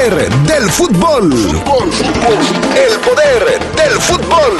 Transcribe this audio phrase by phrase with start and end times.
[0.00, 1.30] del fútbol.
[1.30, 4.56] El poder del fútbol.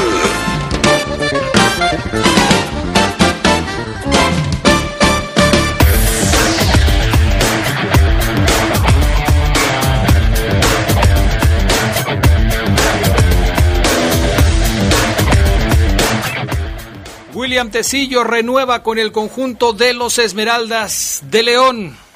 [17.32, 22.09] William Tecillo renueva con el conjunto de los Esmeraldas de León.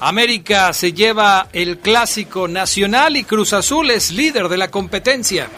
[0.00, 5.50] América se lleva el clásico nacional y Cruz Azul es líder de la competencia.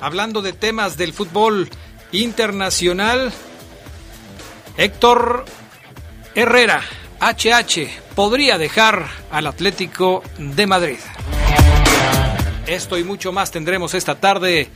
[0.00, 1.70] Hablando de temas del fútbol
[2.10, 3.32] internacional,
[4.76, 5.44] Héctor
[6.34, 6.82] Herrera,
[7.20, 10.98] HH, podría dejar al Atlético de Madrid.
[12.66, 14.68] Esto y mucho más tendremos esta tarde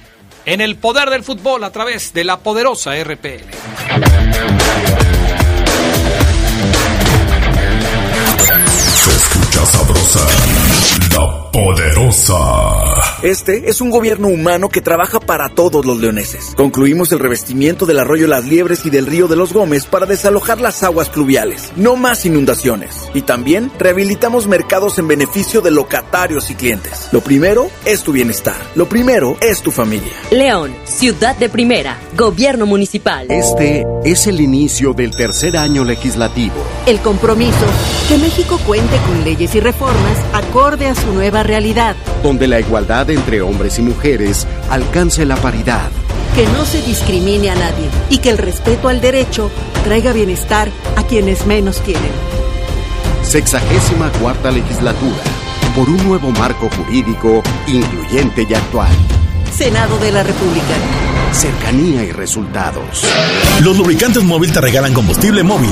[0.47, 3.51] en el poder del fútbol a través de la poderosa RPL.
[10.21, 10.50] Sabrosa,
[11.11, 13.19] la poderosa.
[13.23, 16.55] Este es un gobierno humano que trabaja para todos los leoneses.
[16.57, 20.61] Concluimos el revestimiento del arroyo Las Liebres y del río de los Gómez para desalojar
[20.61, 21.73] las aguas pluviales.
[21.77, 23.11] No más inundaciones.
[23.15, 27.09] Y también rehabilitamos mercados en beneficio de locatarios y clientes.
[27.13, 28.57] Lo primero es tu bienestar.
[28.75, 30.13] Lo primero es tu familia.
[30.31, 33.27] León, ciudad de primera, gobierno municipal.
[33.29, 36.55] Este es el inicio del tercer año legislativo.
[36.87, 37.67] El compromiso,
[38.09, 41.97] que México cuente con leyes y reformas acorde a su nueva realidad.
[42.23, 45.91] Donde la igualdad entre hombres y mujeres alcance la paridad.
[46.35, 49.51] Que no se discrimine a nadie y que el respeto al derecho
[49.85, 52.13] traiga bienestar a quienes menos tienen.
[53.23, 55.23] Sexagésima cuarta legislatura.
[55.75, 58.93] Por un nuevo marco jurídico incluyente y actual.
[59.57, 61.10] Senado de la República.
[61.33, 63.05] Cercanía y resultados.
[63.63, 65.71] Los lubricantes móvil te regalan combustible móvil.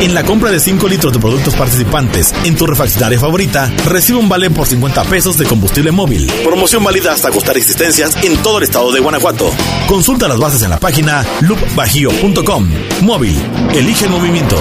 [0.00, 4.28] En la compra de 5 litros de productos participantes en tu refaccionaria favorita, recibe un
[4.28, 6.30] vale por 50 pesos de combustible móvil.
[6.44, 9.50] Promoción válida hasta costar existencias en todo el estado de Guanajuato.
[9.88, 12.68] Consulta las bases en la página loopbajío.com.
[13.02, 13.36] Móvil,
[13.74, 14.56] elige el movimiento.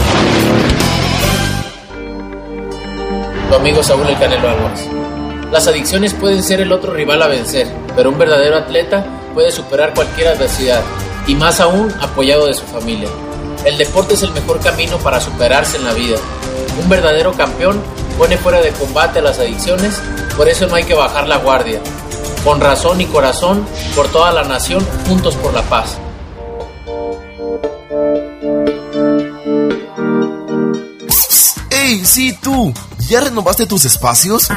[3.50, 4.90] Tu amigo Saúl El Canelo Álvarez.
[5.52, 9.94] Las adicciones pueden ser el otro rival a vencer, pero un verdadero atleta puede superar
[9.94, 10.82] cualquier adversidad,
[11.28, 13.10] y más aún apoyado de su familia.
[13.66, 16.18] El deporte es el mejor camino para superarse en la vida.
[16.82, 17.82] Un verdadero campeón
[18.18, 20.02] pone fuera de combate a las adicciones,
[20.36, 21.80] por eso no hay que bajar la guardia.
[22.44, 23.66] Con razón y corazón,
[23.96, 25.98] por toda la nación, juntos por la paz.
[31.92, 32.74] ¡Ey, sí tú!
[33.10, 34.48] ¿Ya renovaste tus espacios?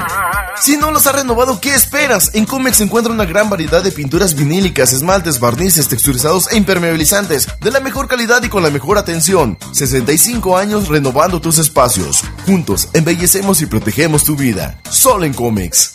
[0.63, 2.31] Si no los has renovado, ¿qué esperas?
[2.33, 7.49] En Comex se encuentra una gran variedad de pinturas vinílicas, esmaltes, barnices, texturizados e impermeabilizantes
[7.61, 9.59] de la mejor calidad y con la mejor atención.
[9.73, 12.23] 65 años renovando tus espacios.
[12.47, 14.79] Juntos embellecemos y protegemos tu vida.
[14.89, 15.95] Solo en Comex.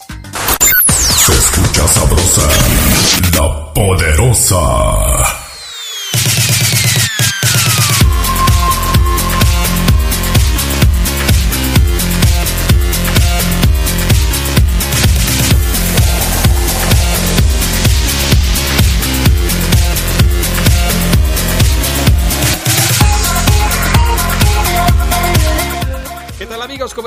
[1.26, 2.50] Se escucha sabrosa,
[3.38, 5.49] la poderosa.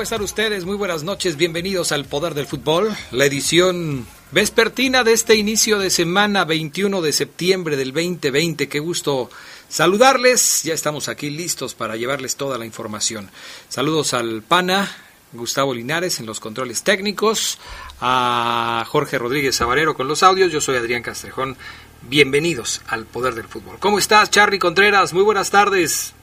[0.03, 0.65] Están ustedes?
[0.65, 5.89] Muy buenas noches, bienvenidos al Poder del Fútbol, la edición vespertina de este inicio de
[5.89, 8.67] semana 21 de septiembre del 2020.
[8.67, 9.29] Qué gusto
[9.69, 13.31] saludarles, ya estamos aquí listos para llevarles toda la información.
[13.69, 14.93] Saludos al PANA,
[15.31, 17.57] Gustavo Linares en los controles técnicos,
[18.01, 21.55] a Jorge Rodríguez Sabarero con los audios, yo soy Adrián Castrejón.
[22.01, 23.77] Bienvenidos al Poder del Fútbol.
[23.79, 25.13] ¿Cómo estás, Charly Contreras?
[25.13, 26.13] Muy buenas tardes.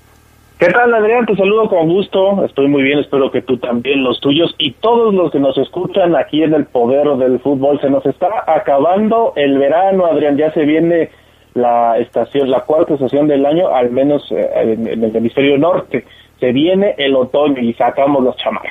[0.60, 1.24] ¿Qué tal, Adrián?
[1.24, 2.44] Te saludo con gusto.
[2.44, 6.14] Estoy muy bien, espero que tú también, los tuyos y todos los que nos escuchan
[6.14, 7.80] aquí en el Poder del Fútbol.
[7.80, 10.36] Se nos está acabando el verano, Adrián.
[10.36, 11.08] Ya se viene
[11.54, 16.04] la estación, la cuarta estación del año, al menos eh, en, en el hemisferio norte.
[16.38, 18.68] Se viene el otoño y sacamos los chamacos.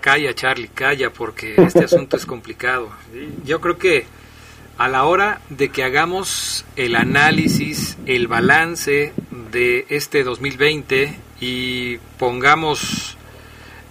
[0.00, 2.88] Calla, Charlie, calla, porque este asunto es complicado.
[3.44, 4.04] Yo creo que
[4.78, 9.12] a la hora de que hagamos el análisis, el balance
[9.50, 13.16] de este 2020 y pongamos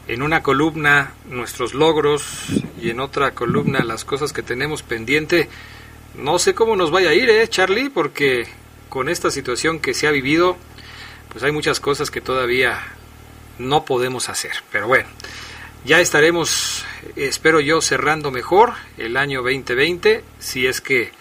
[0.08, 2.48] en una columna nuestros logros
[2.82, 5.50] y en otra columna las cosas que tenemos pendiente,
[6.16, 7.90] no sé cómo nos vaya a ir, ¿eh, Charlie?
[7.90, 8.48] Porque
[8.88, 10.56] con esta situación que se ha vivido,
[11.30, 12.80] pues hay muchas cosas que todavía
[13.60, 14.54] no podemos hacer.
[14.72, 15.10] Pero bueno,
[15.88, 16.84] ya estaremos,
[17.16, 21.12] espero yo, cerrando mejor el año 2020, si es que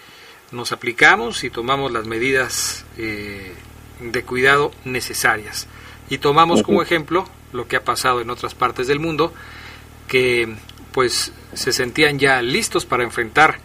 [0.51, 3.53] nos aplicamos y tomamos las medidas eh,
[4.01, 5.67] de cuidado necesarias.
[6.09, 9.33] Y tomamos como ejemplo lo que ha pasado en otras partes del mundo,
[10.09, 10.53] que
[10.91, 13.59] pues se sentían ya listos para enfrentar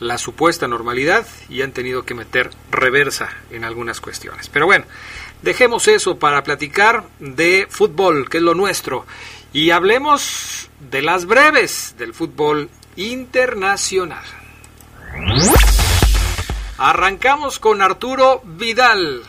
[0.00, 4.50] la supuesta normalidad y han tenido que meter reversa en algunas cuestiones.
[4.50, 4.84] Pero bueno,
[5.40, 9.06] dejemos eso para platicar de fútbol, que es lo nuestro,
[9.52, 14.24] y hablemos de las breves del fútbol internacional.
[16.78, 19.22] Arrancamos con Arturo Vidal.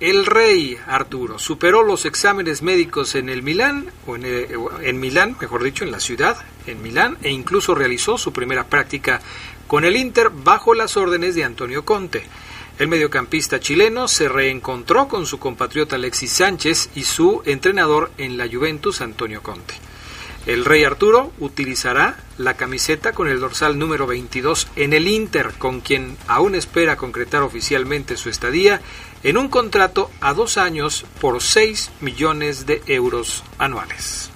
[0.00, 4.48] El rey Arturo superó los exámenes médicos en el Milán, o en, eh,
[4.82, 9.20] en, Milán, mejor dicho, en la ciudad, en Milán, e incluso realizó su primera práctica
[9.66, 12.24] con el Inter bajo las órdenes de Antonio Conte.
[12.80, 18.48] El mediocampista chileno se reencontró con su compatriota Alexis Sánchez y su entrenador en la
[18.48, 19.74] Juventus, Antonio Conte.
[20.46, 25.82] El Rey Arturo utilizará la camiseta con el dorsal número 22 en el Inter, con
[25.82, 28.80] quien aún espera concretar oficialmente su estadía
[29.24, 34.30] en un contrato a dos años por 6 millones de euros anuales.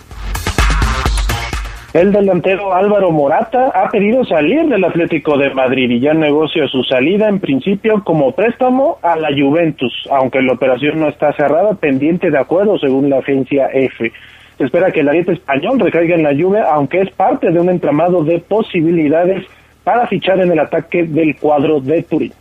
[1.94, 6.82] El delantero Álvaro Morata ha pedido salir del Atlético de Madrid y ya negocia su
[6.82, 12.32] salida en principio como préstamo a la Juventus, aunque la operación no está cerrada, pendiente
[12.32, 14.10] de acuerdo según la agencia F.
[14.58, 17.68] Se espera que el ariete español recaiga en la Juve, aunque es parte de un
[17.68, 19.46] entramado de posibilidades
[19.84, 22.32] para fichar en el ataque del cuadro de Turín.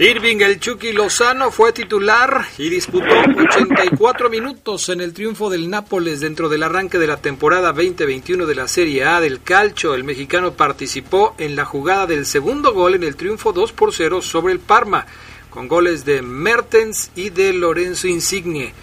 [0.00, 6.20] Irving El Chucky Lozano fue titular y disputó 84 minutos en el triunfo del Nápoles
[6.20, 9.96] dentro del arranque de la temporada 2021 de la Serie A del Calcio.
[9.96, 14.22] El mexicano participó en la jugada del segundo gol en el triunfo 2 por 0
[14.22, 15.04] sobre el Parma,
[15.50, 18.74] con goles de Mertens y de Lorenzo Insigne.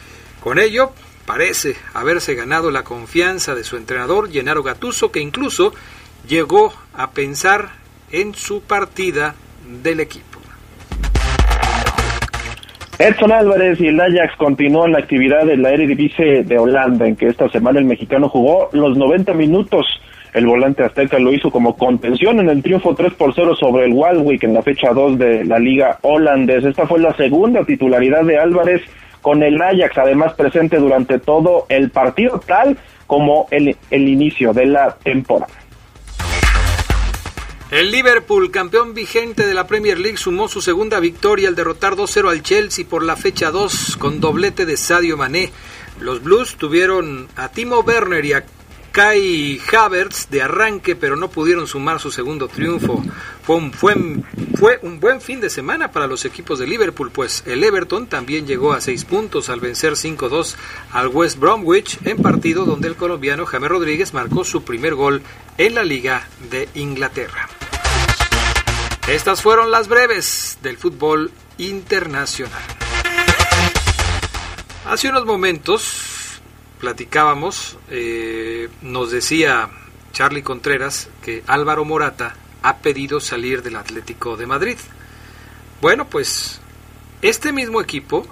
[0.44, 0.92] Con ello,
[1.26, 5.74] parece haberse ganado la confianza de su entrenador, Gennaro Gattuso, que incluso
[6.28, 7.78] llegó a pensar
[8.12, 9.36] en su partida
[9.82, 10.35] del equipo.
[12.98, 17.28] Edson Álvarez y el Ajax continúan la actividad de la Eredivisie de Holanda, en que
[17.28, 19.86] esta semana el mexicano jugó los 90 minutos.
[20.34, 23.94] El volante azteca lo hizo como contención en el triunfo 3 por 0 sobre el
[23.94, 26.70] Walwick en la fecha 2 de la liga holandesa.
[26.70, 28.82] Esta fue la segunda titularidad de Álvarez
[29.22, 32.78] con el Ajax, además presente durante todo el partido, tal
[33.08, 35.65] como el, el inicio de la temporada.
[37.72, 42.30] El Liverpool, campeón vigente de la Premier League, sumó su segunda victoria al derrotar 2-0
[42.30, 45.52] al Chelsea por la fecha 2 con doblete de Sadio Mané.
[46.00, 48.46] Los Blues tuvieron a Timo Werner y a
[48.92, 53.04] Kai Havertz de arranque, pero no pudieron sumar su segundo triunfo.
[53.46, 53.94] Fue un, fue,
[54.58, 58.48] fue un, buen fin de semana para los equipos de Liverpool, pues el Everton también
[58.48, 60.56] llegó a seis puntos al vencer 5-2
[60.92, 65.22] al West Bromwich en partido donde el colombiano James Rodríguez marcó su primer gol
[65.60, 67.48] en la Liga de Inglaterra.
[69.08, 72.64] Estas fueron las breves del fútbol internacional.
[74.88, 76.42] Hace unos momentos
[76.80, 79.70] platicábamos, eh, nos decía
[80.14, 84.78] Charlie Contreras que Álvaro Morata ha pedido salir del Atlético de Madrid.
[85.82, 86.60] Bueno, pues
[87.22, 88.26] este mismo equipo,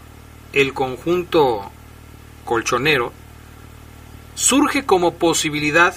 [0.53, 1.69] el conjunto
[2.44, 3.13] colchonero,
[4.33, 5.94] surge como posibilidad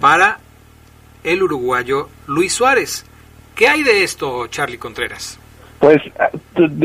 [0.00, 0.38] para
[1.24, 3.04] el uruguayo Luis Suárez.
[3.56, 5.40] ¿Qué hay de esto, Charlie Contreras?
[5.80, 6.00] Pues,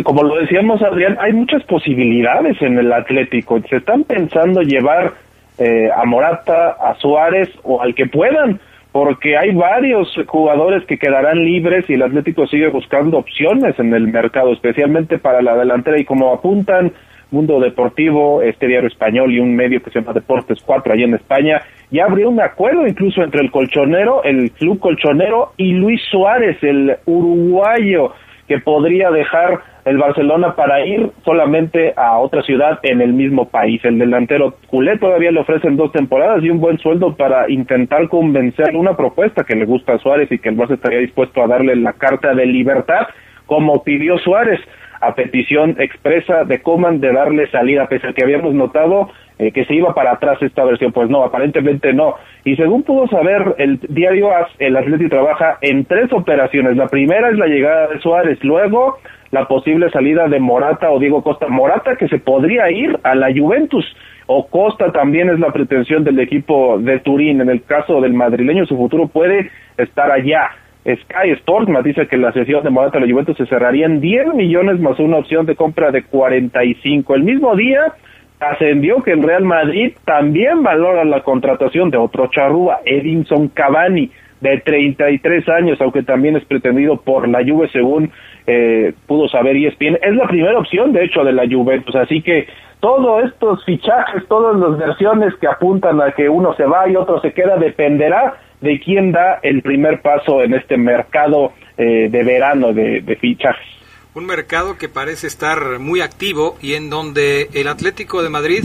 [0.03, 3.61] como lo decíamos, Adrián, hay muchas posibilidades en el Atlético.
[3.69, 5.13] Se están pensando llevar
[5.59, 8.59] eh, a Morata, a Suárez o al que puedan,
[8.93, 14.07] porque hay varios jugadores que quedarán libres y el Atlético sigue buscando opciones en el
[14.07, 15.99] mercado, especialmente para la delantera.
[15.99, 16.93] Y como apuntan
[17.31, 21.15] Mundo Deportivo, este diario español y un medio que se llama Deportes 4 allá en
[21.15, 26.57] España, ya abrió un acuerdo incluso entre el colchonero, el club colchonero y Luis Suárez,
[26.61, 28.13] el uruguayo
[28.47, 33.83] que podría dejar el Barcelona para ir solamente a otra ciudad en el mismo país.
[33.83, 38.75] El delantero culé todavía le ofrecen dos temporadas y un buen sueldo para intentar convencer
[38.75, 41.75] una propuesta que le gusta a Suárez y que el Barça estaría dispuesto a darle
[41.75, 43.07] la carta de libertad
[43.45, 44.59] como pidió Suárez
[45.01, 49.65] a petición expresa de Coman de darle salida, pese a que habíamos notado eh, que
[49.65, 50.93] se iba para atrás esta versión.
[50.93, 52.15] Pues no, aparentemente no.
[52.45, 56.77] Y según pudo saber el diario AS, el Atleti trabaja en tres operaciones.
[56.77, 58.99] La primera es la llegada de Suárez, luego
[59.33, 61.47] la posible salida de Morata o Diego Costa.
[61.47, 63.83] Morata que se podría ir a la Juventus
[64.27, 67.41] o Costa también es la pretensión del equipo de Turín.
[67.41, 70.51] En el caso del madrileño, su futuro puede estar allá.
[70.83, 74.35] Sky Sports dice que la sesión de Morata a la Juventus se cerraría en 10
[74.35, 77.15] millones más una opción de compra de 45.
[77.15, 77.91] El mismo día
[78.39, 84.11] ascendió que el Real Madrid también valora la contratación de otro charrúa, Edinson Cavani,
[84.43, 88.11] de 33 años, aunque también es pretendido por la Juve según
[88.45, 89.99] eh, pudo saber ESPN.
[90.01, 92.47] Es la primera opción, de hecho, de la Juventus, así que
[92.81, 97.21] todos estos fichajes, todas las versiones que apuntan a que uno se va y otro
[97.21, 102.73] se queda, dependerá de quién da el primer paso en este mercado eh, de verano
[102.73, 103.65] de fichajes.
[104.13, 108.63] Un mercado que parece estar muy activo y en donde el Atlético de Madrid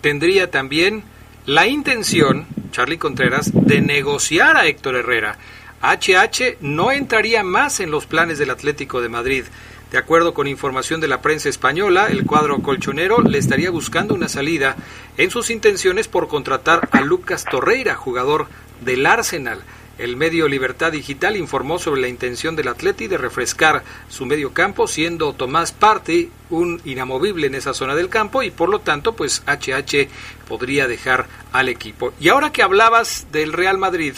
[0.00, 1.02] tendría también
[1.46, 5.38] la intención, Charlie Contreras, de negociar a Héctor Herrera.
[5.82, 9.44] HH no entraría más en los planes del Atlético de Madrid.
[9.90, 14.28] De acuerdo con información de la prensa española, el cuadro colchonero le estaría buscando una
[14.28, 14.76] salida
[15.16, 18.46] en sus intenciones por contratar a Lucas Torreira, jugador
[18.82, 19.62] del Arsenal.
[20.00, 24.88] El medio Libertad Digital informó sobre la intención del Atleti de refrescar su medio campo,
[24.88, 29.42] siendo Tomás Partey un inamovible en esa zona del campo y por lo tanto, pues
[29.46, 30.08] HH
[30.48, 32.14] podría dejar al equipo.
[32.18, 34.14] Y ahora que hablabas del Real Madrid,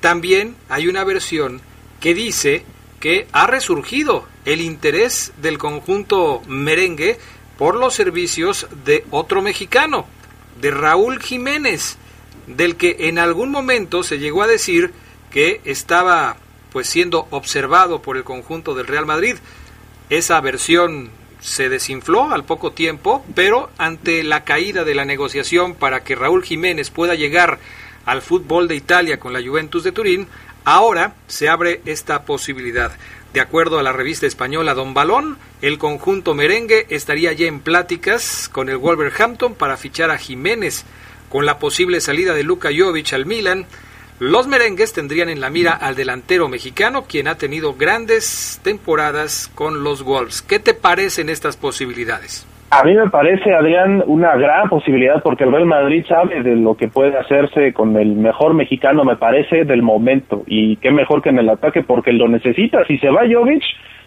[0.00, 1.60] también hay una versión
[2.00, 2.64] que dice
[2.98, 7.20] que ha resurgido el interés del conjunto merengue
[7.56, 10.06] por los servicios de otro mexicano,
[10.60, 11.98] de Raúl Jiménez,
[12.48, 14.92] del que en algún momento se llegó a decir
[15.34, 16.36] que estaba
[16.70, 19.34] pues siendo observado por el conjunto del Real Madrid.
[20.08, 21.10] Esa versión
[21.40, 26.44] se desinfló al poco tiempo, pero ante la caída de la negociación para que Raúl
[26.44, 27.58] Jiménez pueda llegar
[28.06, 30.28] al fútbol de Italia con la Juventus de Turín,
[30.64, 32.92] ahora se abre esta posibilidad.
[33.32, 38.48] De acuerdo a la revista española Don Balón, el conjunto merengue estaría ya en pláticas
[38.48, 40.84] con el Wolverhampton para fichar a Jiménez,
[41.28, 43.66] con la posible salida de Luka Jovic al Milan,
[44.20, 49.82] los merengues tendrían en la mira al delantero mexicano, quien ha tenido grandes temporadas con
[49.82, 50.40] los Wolves.
[50.40, 52.46] ¿Qué te parecen estas posibilidades?
[52.76, 56.74] A mí me parece, Adrián, una gran posibilidad porque el Real Madrid sabe de lo
[56.74, 60.42] que puede hacerse con el mejor mexicano, me parece, del momento.
[60.48, 62.84] Y qué mejor que en el ataque porque lo necesita.
[62.86, 63.62] Si se va Jovic,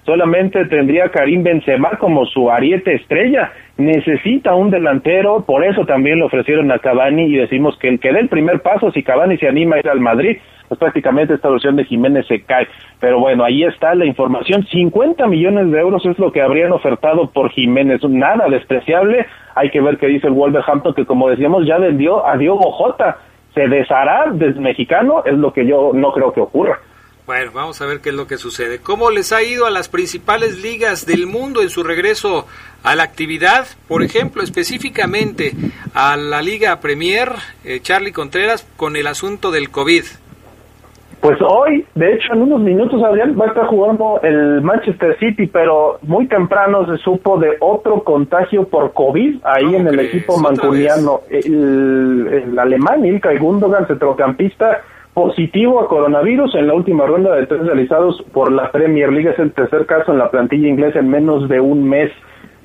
[0.05, 3.53] solamente tendría Karim Benzema como su ariete estrella.
[3.77, 8.11] Necesita un delantero, por eso también le ofrecieron a Cavani y decimos que el que
[8.11, 11.49] dé el primer paso, si Cavani se anima a ir al Madrid, pues prácticamente esta
[11.49, 12.67] versión de Jiménez se cae.
[12.99, 14.65] Pero bueno, ahí está la información.
[14.65, 18.01] 50 millones de euros es lo que habrían ofertado por Jiménez.
[18.03, 19.25] Nada despreciable.
[19.55, 23.17] Hay que ver qué dice el Wolverhampton, que como decíamos, ya vendió a Diogo Jota.
[23.53, 26.79] Se deshará del mexicano, es lo que yo no creo que ocurra.
[27.27, 28.79] Bueno, vamos a ver qué es lo que sucede.
[28.79, 32.47] ¿Cómo les ha ido a las principales ligas del mundo en su regreso
[32.83, 33.67] a la actividad?
[33.89, 35.53] Por ejemplo, específicamente
[35.93, 37.33] a la Liga Premier,
[37.65, 40.05] eh, Charlie Contreras, con el asunto del COVID.
[41.27, 45.47] Pues hoy, de hecho, en unos minutos, Adrián, va a estar jugando el Manchester City,
[45.47, 51.19] pero muy temprano se supo de otro contagio por COVID ahí en el equipo mancuniano.
[51.29, 57.61] El, el alemán Ilkay Gundogan, centrocampista, positivo a coronavirus en la última ronda de test
[57.61, 59.31] realizados por la Premier League.
[59.31, 62.09] Es el tercer caso en la plantilla inglesa en menos de un mes.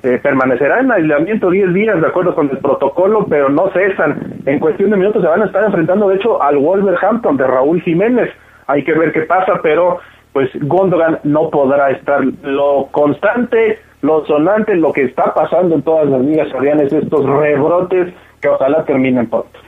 [0.03, 4.41] Eh, permanecerá en aislamiento 10 días de acuerdo con el protocolo, pero no cesan.
[4.45, 7.81] En cuestión de minutos se van a estar enfrentando, de hecho, al Wolverhampton de Raúl
[7.81, 8.29] Jiménez.
[8.67, 9.99] Hay que ver qué pasa, pero
[10.31, 12.23] pues Gondogan no podrá estar.
[12.43, 16.47] Lo constante, lo sonante, lo que está pasando en todas las ligas
[16.81, 19.59] es estos rebrotes que ojalá terminen pronto.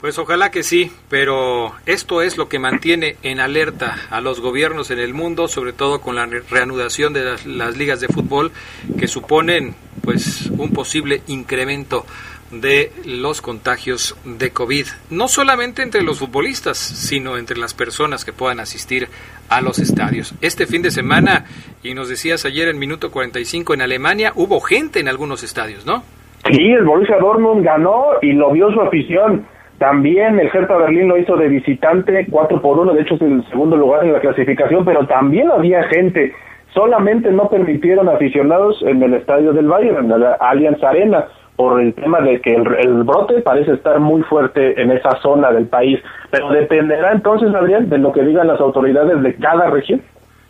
[0.00, 4.90] Pues ojalá que sí, pero esto es lo que mantiene en alerta a los gobiernos
[4.90, 8.52] en el mundo, sobre todo con la reanudación de las, las, ligas de fútbol
[8.98, 12.04] que suponen pues un posible incremento
[12.50, 18.32] de los contagios de COVID, no solamente entre los futbolistas, sino entre las personas que
[18.32, 19.08] puedan asistir
[19.48, 20.34] a los estadios.
[20.40, 21.44] Este fin de semana,
[21.82, 26.02] y nos decías ayer en minuto 45 en Alemania, hubo gente en algunos estadios, ¿no?
[26.50, 29.46] Sí, el Borussia Dortmund ganó y lo vio su afición.
[29.78, 33.44] También el Hertha Berlín lo hizo de visitante, 4 por 1, de hecho es el
[33.48, 36.32] segundo lugar en la clasificación, pero también había gente.
[36.72, 41.94] Solamente no permitieron aficionados en el estadio del Bayern, en la Allianz Arena, por el
[41.94, 46.00] tema de que el, el, brote parece estar muy fuerte en esa zona del país.
[46.30, 50.02] Pero dependerá entonces, Adrián, de lo que digan las autoridades de cada región.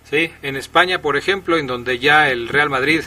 [0.05, 3.01] Sí, en España, por ejemplo, en donde ya el Real Madrid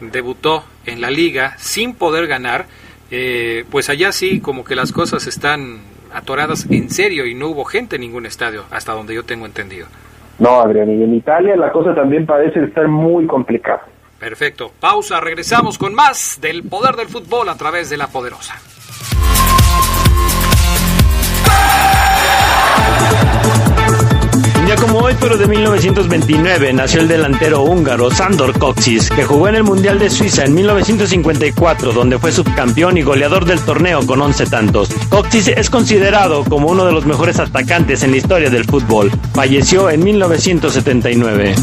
[0.00, 2.64] debutó en la liga sin poder ganar,
[3.10, 5.80] eh, pues allá sí como que las cosas están
[6.12, 9.86] atoradas en serio y no hubo gente en ningún estadio, hasta donde yo tengo entendido.
[10.38, 13.82] No, Adrián, y en Italia la cosa también parece estar muy complicada.
[14.18, 14.72] Perfecto.
[14.80, 18.60] Pausa, regresamos con más del poder del fútbol a través de la poderosa.
[24.68, 29.54] día como hoy, pero de 1929, nació el delantero húngaro Sandor Kocsis, que jugó en
[29.54, 34.44] el Mundial de Suiza en 1954, donde fue subcampeón y goleador del torneo con 11
[34.44, 34.90] tantos.
[35.08, 39.10] Kocsis es considerado como uno de los mejores atacantes en la historia del fútbol.
[39.32, 41.54] Falleció en 1979.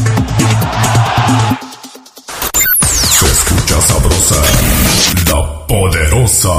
[4.28, 6.50] La poderosa.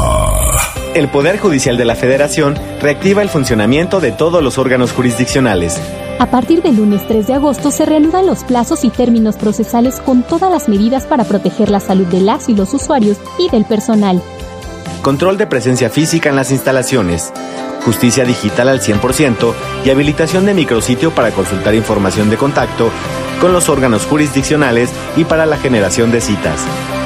[0.95, 5.77] El Poder Judicial de la Federación reactiva el funcionamiento de todos los órganos jurisdiccionales.
[6.19, 10.23] A partir del lunes 3 de agosto se reanudan los plazos y términos procesales con
[10.23, 14.21] todas las medidas para proteger la salud de las y los usuarios y del personal.
[15.01, 17.33] Control de presencia física en las instalaciones.
[17.87, 19.53] Justicia digital al 100%
[19.85, 22.91] y habilitación de micrositio para consultar información de contacto
[23.39, 26.59] con los órganos jurisdiccionales y para la generación de citas.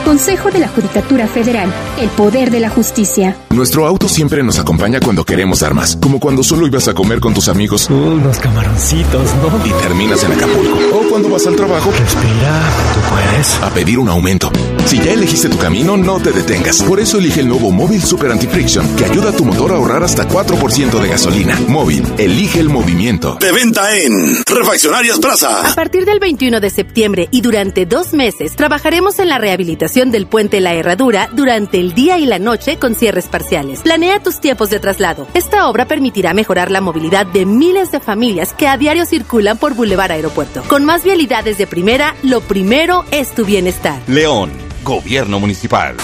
[0.06, 3.36] Consejo de la Judicatura Federal, el poder de la justicia.
[3.52, 7.20] Nuestro auto siempre nos acompaña cuando queremos dar más, como cuando solo ibas a comer
[7.20, 7.88] con tus amigos.
[7.92, 9.66] unos camaroncitos, ¿no?
[9.66, 10.80] Y terminas en Acapulco.
[10.98, 11.92] O cuando vas al trabajo.
[11.92, 12.62] Respira,
[12.96, 13.62] tú puedes.
[13.62, 14.52] A pedir un aumento.
[14.86, 16.82] Si ya elegiste tu camino, no te detengas.
[16.82, 20.04] Por eso elige el nuevo Móvil Super Anti-Friction, que ayuda a tu motor a ahorrar
[20.04, 21.60] hasta 4% de gasolina.
[21.68, 23.36] Móvil, elige el movimiento.
[23.42, 25.70] De venta en Refaccionarias Plaza.
[25.70, 30.28] A partir del 21 de septiembre y durante dos meses, trabajaremos en la rehabilitación del
[30.28, 33.82] puente La Herradura durante el día y la noche con cierres parciales.
[33.82, 35.28] Planea tus tiempos de traslado.
[35.34, 39.76] Esta obra permitirá mejorar la movilidad de miles de familias que a diario circulan por
[39.76, 40.64] Boulevard Aeropuerto.
[40.70, 44.02] Con más vialidades de primera, lo primero es tu bienestar.
[44.08, 44.52] León,
[44.86, 45.98] Gobierno Municipal.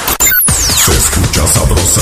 [0.50, 2.02] Se escucha sabrosa,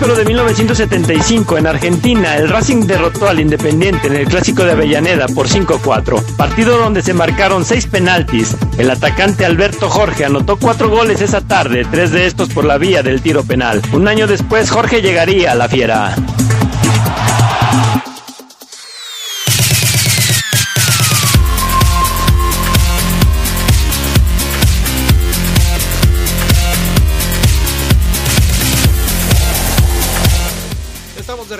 [0.00, 5.26] pero de 1975, en Argentina, el Racing derrotó al Independiente en el Clásico de Avellaneda
[5.28, 6.22] por 5-4.
[6.36, 8.56] Partido donde se marcaron seis penaltis.
[8.76, 13.02] El atacante Alberto Jorge anotó cuatro goles esa tarde, tres de estos por la vía
[13.02, 13.82] del tiro penal.
[13.92, 16.14] Un año después, Jorge llegaría a la fiera.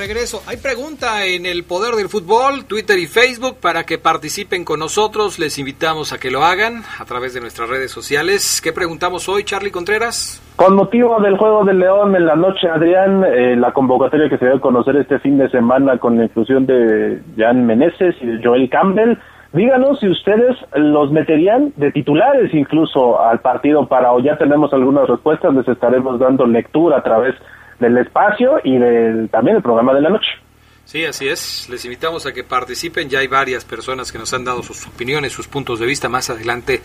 [0.08, 0.40] Regreso.
[0.48, 5.38] Hay pregunta en el Poder del Fútbol, Twitter y Facebook para que participen con nosotros.
[5.38, 8.62] Les invitamos a que lo hagan a través de nuestras redes sociales.
[8.64, 10.42] ¿Qué preguntamos hoy, Charlie Contreras?
[10.56, 14.46] Con motivo del Juego del León en la noche, Adrián, eh, la convocatoria que se
[14.46, 18.40] dio a conocer este fin de semana con la inclusión de Jan Meneses y de
[18.42, 19.18] Joel Campbell.
[19.52, 25.06] Díganos si ustedes los meterían de titulares incluso al partido para o ya tenemos algunas
[25.06, 29.94] respuestas, les estaremos dando lectura a través de del espacio y del, también el programa
[29.94, 30.28] de la noche.
[30.84, 31.68] Sí, así es.
[31.68, 33.10] Les invitamos a que participen.
[33.10, 36.08] Ya hay varias personas que nos han dado sus opiniones, sus puntos de vista.
[36.08, 36.80] Más adelante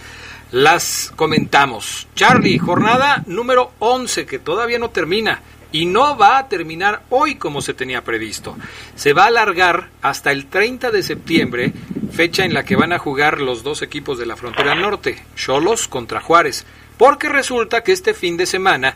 [0.52, 2.08] las comentamos.
[2.14, 7.62] Charlie, jornada número 11 que todavía no termina y no va a terminar hoy como
[7.62, 8.56] se tenía previsto.
[8.96, 11.74] Se va a alargar hasta el 30 de septiembre,
[12.12, 15.88] fecha en la que van a jugar los dos equipos de la frontera norte, Cholos
[15.88, 16.66] contra Juárez,
[16.98, 18.96] porque resulta que este fin de semana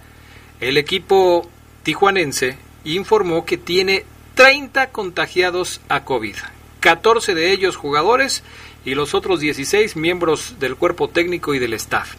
[0.60, 1.50] el equipo
[1.88, 4.04] tijuanense informó que tiene
[4.36, 6.36] 30 contagiados a COVID,
[6.82, 8.44] 14 de ellos jugadores
[8.84, 12.16] y los otros 16 miembros del cuerpo técnico y del staff.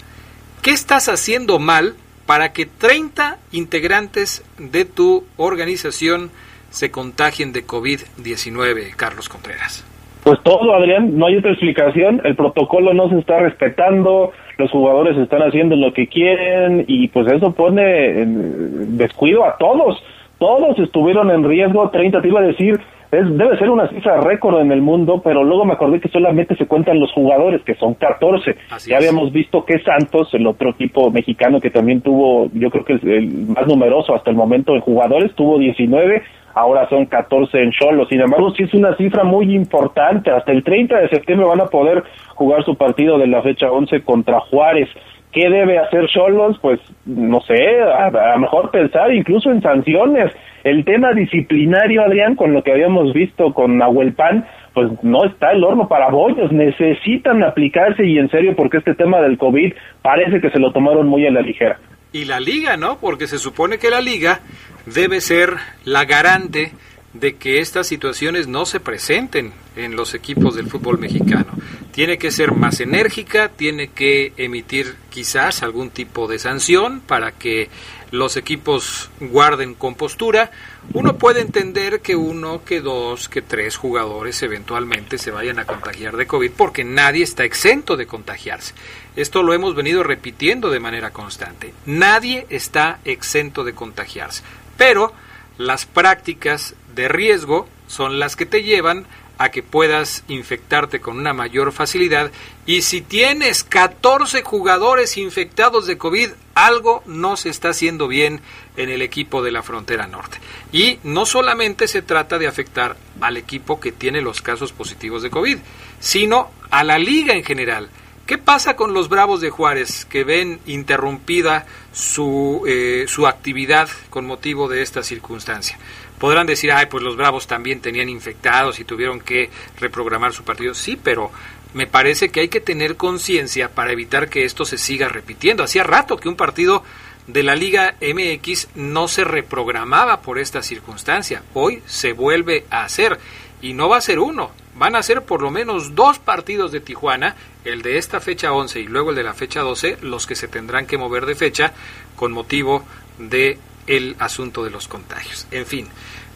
[0.62, 6.30] ¿Qué estás haciendo mal para que 30 integrantes de tu organización
[6.70, 9.84] se contagien de COVID-19, Carlos Contreras?
[10.28, 12.20] Pues todo, Adrián, no hay otra explicación.
[12.22, 17.32] El protocolo no se está respetando, los jugadores están haciendo lo que quieren y pues
[17.32, 19.96] eso pone en descuido a todos.
[20.38, 22.78] Todos estuvieron en riesgo, 30 te iba a decir,
[23.10, 26.54] es, debe ser una cifra récord en el mundo, pero luego me acordé que solamente
[26.56, 28.54] se cuentan los jugadores, que son 14.
[28.86, 32.92] ya habíamos visto que Santos, el otro equipo mexicano que también tuvo, yo creo que
[32.96, 36.22] es el más numeroso hasta el momento en jugadores, tuvo 19
[36.58, 38.08] ahora son 14 en Cholos.
[38.08, 40.30] Sin embargo, sí es una cifra muy importante.
[40.30, 42.02] Hasta el 30 de septiembre van a poder
[42.34, 44.88] jugar su partido de la fecha 11 contra Juárez.
[45.32, 46.58] ¿Qué debe hacer Cholos?
[46.60, 50.32] Pues no sé, a, lo mejor pensar incluso en sanciones.
[50.64, 55.52] El tema disciplinario, Adrián, con lo que habíamos visto con Nahuel Pan, pues no está
[55.52, 56.50] el horno para bollos.
[56.50, 61.06] Necesitan aplicarse y en serio porque este tema del COVID parece que se lo tomaron
[61.06, 61.78] muy a la ligera.
[62.12, 62.98] Y la liga, ¿no?
[62.98, 64.40] Porque se supone que la liga
[64.86, 66.72] debe ser la garante
[67.12, 71.52] de que estas situaciones no se presenten en los equipos del fútbol mexicano.
[71.92, 77.70] tiene que ser más enérgica, tiene que emitir quizás algún tipo de sanción para que
[78.10, 80.50] los equipos guarden compostura.
[80.92, 86.16] Uno puede entender que uno, que dos, que tres jugadores eventualmente se vayan a contagiar
[86.16, 88.74] de COVID porque nadie está exento de contagiarse.
[89.16, 91.74] Esto lo hemos venido repitiendo de manera constante.
[91.86, 94.42] Nadie está exento de contagiarse.
[94.76, 95.12] Pero
[95.58, 99.06] las prácticas de riesgo son las que te llevan
[99.38, 102.30] a que puedas infectarte con una mayor facilidad
[102.66, 108.40] y si tienes 14 jugadores infectados de COVID, algo no se está haciendo bien
[108.76, 110.38] en el equipo de la frontera norte.
[110.72, 115.30] Y no solamente se trata de afectar al equipo que tiene los casos positivos de
[115.30, 115.58] COVID,
[116.00, 117.88] sino a la liga en general.
[118.28, 121.64] ¿Qué pasa con los Bravos de Juárez que ven interrumpida
[121.94, 125.78] su, eh, su actividad con motivo de esta circunstancia?
[126.18, 129.48] Podrán decir, ay, pues los Bravos también tenían infectados y tuvieron que
[129.80, 130.74] reprogramar su partido.
[130.74, 131.30] Sí, pero
[131.72, 135.62] me parece que hay que tener conciencia para evitar que esto se siga repitiendo.
[135.62, 136.84] Hacía rato que un partido
[137.28, 141.44] de la Liga MX no se reprogramaba por esta circunstancia.
[141.54, 143.18] Hoy se vuelve a hacer
[143.62, 146.80] y no va a ser uno, van a ser por lo menos dos partidos de
[146.80, 150.36] Tijuana, el de esta fecha 11 y luego el de la fecha 12, los que
[150.36, 151.72] se tendrán que mover de fecha
[152.16, 152.84] con motivo
[153.18, 155.46] de el asunto de los contagios.
[155.50, 155.88] En fin,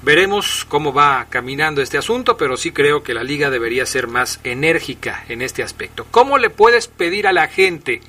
[0.02, 4.40] veremos cómo va caminando este asunto, pero sí creo que la liga debería ser más
[4.42, 6.06] enérgica en este aspecto.
[6.10, 8.00] ¿Cómo le puedes pedir a la gente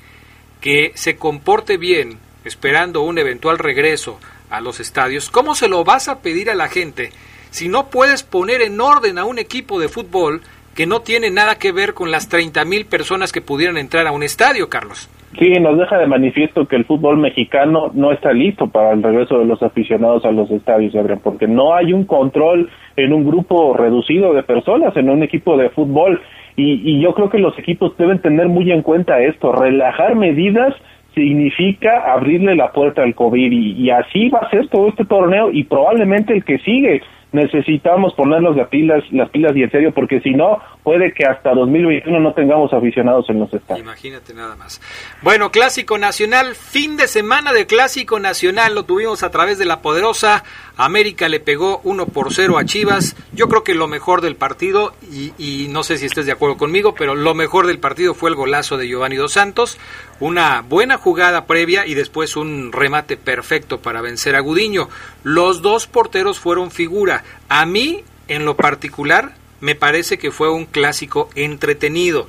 [0.60, 4.18] que se comporte bien esperando un eventual regreso
[4.50, 5.30] a los estadios?
[5.30, 7.12] ¿Cómo se lo vas a pedir a la gente
[7.54, 10.40] si no puedes poner en orden a un equipo de fútbol
[10.74, 14.10] que no tiene nada que ver con las 30 mil personas que pudieran entrar a
[14.10, 15.08] un estadio, Carlos?
[15.38, 19.38] Sí, nos deja de manifiesto que el fútbol mexicano no está listo para el regreso
[19.38, 24.34] de los aficionados a los estadios, porque no hay un control en un grupo reducido
[24.34, 26.20] de personas, en un equipo de fútbol.
[26.56, 30.74] Y, y yo creo que los equipos deben tener muy en cuenta esto, relajar medidas
[31.14, 35.62] significa abrirle la puerta al COVID y así va a ser todo este torneo y
[35.62, 37.02] probablemente el que sigue
[37.34, 41.52] necesitamos ponernos las pilas, las pilas y en serio, porque si no, puede que hasta
[41.52, 43.84] 2021 no tengamos aficionados en los estadios.
[43.84, 44.80] Imagínate nada más.
[45.20, 49.82] Bueno, Clásico Nacional, fin de semana de Clásico Nacional, lo tuvimos a través de la
[49.82, 50.44] poderosa.
[50.76, 53.16] América le pegó 1 por 0 a Chivas.
[53.32, 56.56] Yo creo que lo mejor del partido, y, y no sé si estés de acuerdo
[56.56, 59.76] conmigo, pero lo mejor del partido fue el golazo de Giovanni Dos Santos.
[60.20, 64.88] Una buena jugada previa y después un remate perfecto para vencer a Gudiño.
[65.24, 67.24] Los dos porteros fueron figura.
[67.48, 72.28] A mí, en lo particular, me parece que fue un clásico entretenido.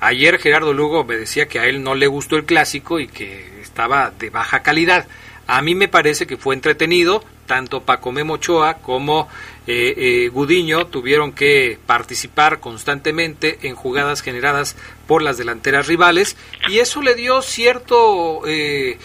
[0.00, 3.60] Ayer Gerardo Lugo me decía que a él no le gustó el clásico y que
[3.60, 5.08] estaba de baja calidad.
[5.48, 9.28] A mí me parece que fue entretenido, tanto Paco Memochoa como
[9.66, 16.36] eh, eh, Gudiño tuvieron que participar constantemente en jugadas generadas por las delanteras rivales
[16.68, 18.98] y eso le dio cierto eh,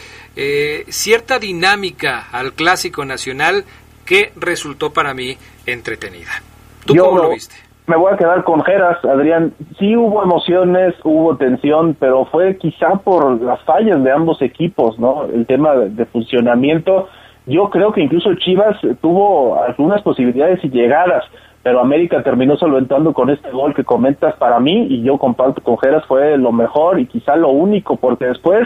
[0.89, 3.63] cierta dinámica al clásico nacional
[4.05, 6.43] que resultó para mí entretenida.
[6.85, 7.55] ¿Tú cómo lo viste?
[7.85, 9.53] Me voy a quedar con Geras, Adrián.
[9.77, 15.25] Sí hubo emociones, hubo tensión, pero fue quizá por las fallas de ambos equipos, ¿no?
[15.25, 17.09] El tema de, funcionamiento.
[17.45, 21.25] Yo creo que incluso Chivas tuvo algunas posibilidades y llegadas,
[21.61, 25.77] pero América terminó solventando con este gol que comentas para mí y yo comparto con
[25.77, 28.65] Geras fue lo mejor y quizá lo único, porque después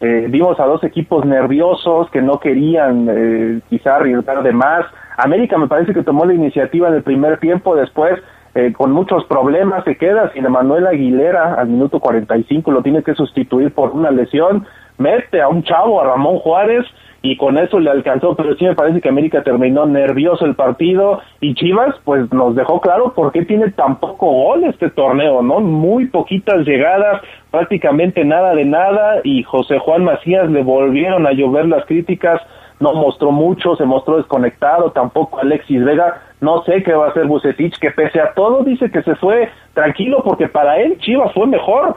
[0.00, 4.86] eh, vimos a dos equipos nerviosos que no querían eh, quizá arriesgar de más.
[5.18, 8.20] América me parece que tomó la iniciativa en el primer tiempo, después
[8.56, 13.14] eh, con muchos problemas, se queda sin Emanuel Aguilera al minuto 45, lo tiene que
[13.14, 14.66] sustituir por una lesión,
[14.96, 16.86] mete a un chavo, a Ramón Juárez,
[17.20, 21.20] y con eso le alcanzó, pero sí me parece que América terminó nervioso el partido
[21.40, 25.60] y Chivas pues nos dejó claro por qué tiene tan poco gol este torneo, ¿no?
[25.60, 31.66] Muy poquitas llegadas, prácticamente nada de nada y José Juan Macías le volvieron a llover
[31.66, 32.40] las críticas
[32.80, 37.26] no mostró mucho, se mostró desconectado, tampoco Alexis Vega, no sé qué va a hacer
[37.26, 41.46] Bucetich, que pese a todo dice que se fue tranquilo porque para él Chivas fue
[41.46, 41.96] mejor,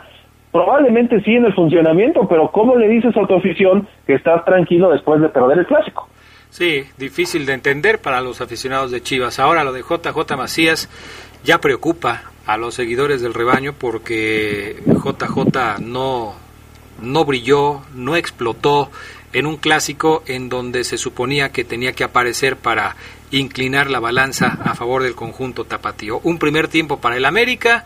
[0.52, 4.90] probablemente sí en el funcionamiento, pero ¿cómo le dices a tu afición que estás tranquilo
[4.90, 6.08] después de perder el clásico?
[6.50, 9.40] Sí, difícil de entender para los aficionados de Chivas.
[9.40, 10.90] Ahora lo de JJ Macías
[11.44, 16.34] ya preocupa a los seguidores del rebaño porque JJ no,
[17.02, 18.90] no brilló, no explotó
[19.34, 22.96] en un clásico en donde se suponía que tenía que aparecer para
[23.32, 26.20] inclinar la balanza a favor del conjunto tapatío.
[26.24, 27.86] Un primer tiempo para el América,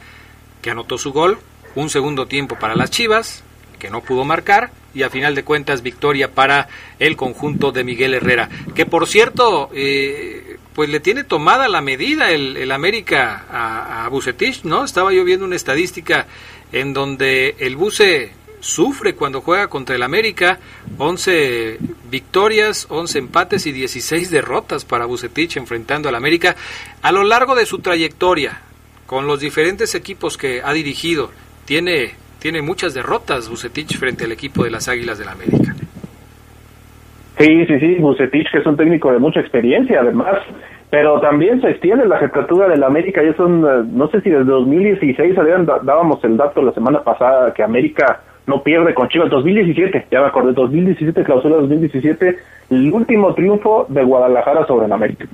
[0.62, 1.40] que anotó su gol,
[1.76, 3.44] un segundo tiempo para las Chivas,
[3.80, 8.14] que no pudo marcar, y a final de cuentas victoria para el conjunto de Miguel
[8.14, 14.10] Herrera, que por cierto, eh, pues le tiene tomada la medida el, América a, a
[14.10, 14.86] Bucetich, ¿no?
[14.86, 16.28] Estaba yo viendo una estadística
[16.72, 18.32] en donde el Buce
[18.64, 20.58] sufre cuando juega contra el América,
[20.98, 26.56] 11 victorias, 11 empates y 16 derrotas para Bucetich enfrentando al América
[27.02, 28.62] a lo largo de su trayectoria
[29.06, 31.30] con los diferentes equipos que ha dirigido.
[31.66, 35.74] Tiene tiene muchas derrotas Bucetich frente al equipo de las Águilas del América.
[37.38, 40.40] Sí, sí, sí, Bucetich, que es un técnico de mucha experiencia, además,
[40.90, 44.44] pero también se extiende la jefatura del América, ya son, eh, no sé si desde
[44.44, 50.08] 2016 habían, dábamos el dato la semana pasada que América no pierde con Chivas, 2017,
[50.12, 52.40] ya me acordé, 2017, clausura 2017,
[52.72, 55.26] el último triunfo de Guadalajara sobre el América.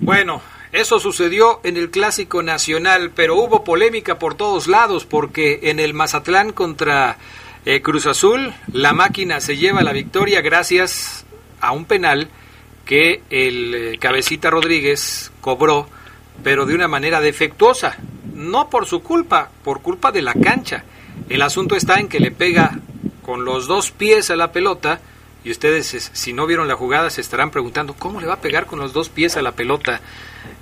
[0.00, 0.40] Bueno,
[0.72, 5.94] eso sucedió en el Clásico Nacional, pero hubo polémica por todos lados, porque en el
[5.94, 7.16] Mazatlán contra
[7.64, 11.24] eh, Cruz Azul, la máquina se lleva la victoria gracias
[11.60, 12.28] a un penal
[12.84, 15.86] que el eh, cabecita Rodríguez cobró,
[16.42, 17.96] pero de una manera defectuosa,
[18.34, 20.84] no por su culpa, por culpa de la cancha.
[21.28, 22.78] El asunto está en que le pega
[23.22, 25.00] con los dos pies a la pelota
[25.44, 28.66] y ustedes si no vieron la jugada se estarán preguntando cómo le va a pegar
[28.66, 30.00] con los dos pies a la pelota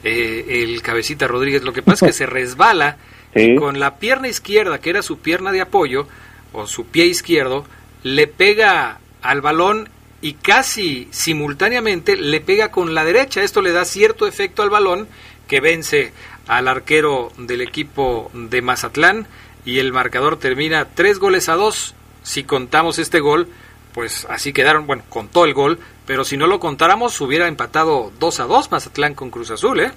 [0.05, 1.63] eh, el cabecita Rodríguez.
[1.63, 2.97] Lo que pasa es que se resbala
[3.35, 6.07] y con la pierna izquierda, que era su pierna de apoyo,
[6.53, 7.65] o su pie izquierdo,
[8.03, 9.89] le pega al balón
[10.21, 13.43] y casi simultáneamente le pega con la derecha.
[13.43, 15.09] Esto le da cierto efecto al balón
[15.49, 16.13] que vence
[16.47, 19.27] al arquero del equipo de Mazatlán
[19.65, 21.95] y el marcador termina tres goles a dos.
[22.23, 23.49] Si contamos este gol,
[23.95, 28.41] pues así quedaron, bueno, contó el gol, pero si no lo contáramos hubiera empatado dos
[28.41, 29.91] a dos Mazatlán con Cruz Azul, ¿eh?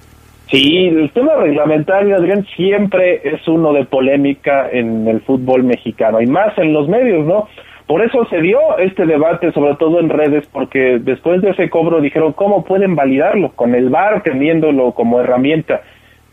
[0.52, 6.28] Sí, el tema reglamentario, Adrián, siempre es uno de polémica en el fútbol mexicano y
[6.28, 7.48] más en los medios, ¿no?
[7.88, 12.02] Por eso se dio este debate, sobre todo en redes, porque después de ese cobro
[12.02, 13.52] dijeron, ¿cómo pueden validarlo?
[13.52, 15.82] Con el VAR teniéndolo como herramienta.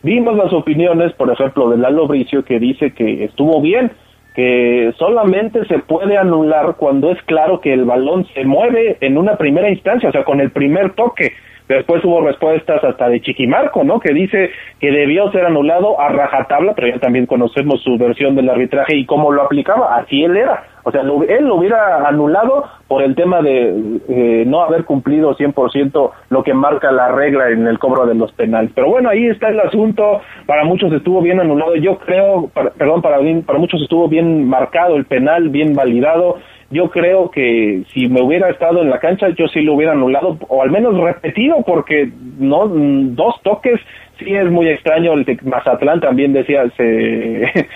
[0.02, 3.92] Vimos las opiniones, por ejemplo, de Lalo Bricio, que dice que estuvo bien,
[4.34, 9.36] que solamente se puede anular cuando es claro que el balón se mueve en una
[9.36, 11.32] primera instancia, o sea, con el primer toque
[11.68, 14.00] Después hubo respuestas hasta de Chiquimarco, ¿no?
[14.00, 18.50] Que dice que debió ser anulado a rajatabla, pero ya también conocemos su versión del
[18.50, 19.96] arbitraje y cómo lo aplicaba.
[19.96, 20.64] Así él era.
[20.84, 26.10] O sea, él lo hubiera anulado por el tema de eh, no haber cumplido 100%
[26.30, 28.72] lo que marca la regla en el cobro de los penales.
[28.74, 30.20] Pero bueno, ahí está el asunto.
[30.46, 31.76] Para muchos estuvo bien anulado.
[31.76, 36.38] Yo creo, perdón, para, para muchos estuvo bien marcado el penal, bien validado
[36.72, 40.38] yo creo que si me hubiera estado en la cancha yo sí lo hubiera anulado
[40.48, 43.78] o al menos repetido porque no dos toques
[44.18, 47.68] sí es muy extraño el de Mazatlán también decía se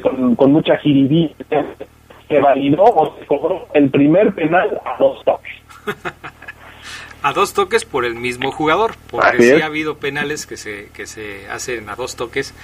[0.36, 1.30] con, mucha jiribí
[2.28, 5.52] se validó o se cobró el primer penal a dos toques
[7.22, 11.06] a dos toques por el mismo jugador, porque sí ha habido penales que se, que
[11.06, 12.54] se hacen a dos toques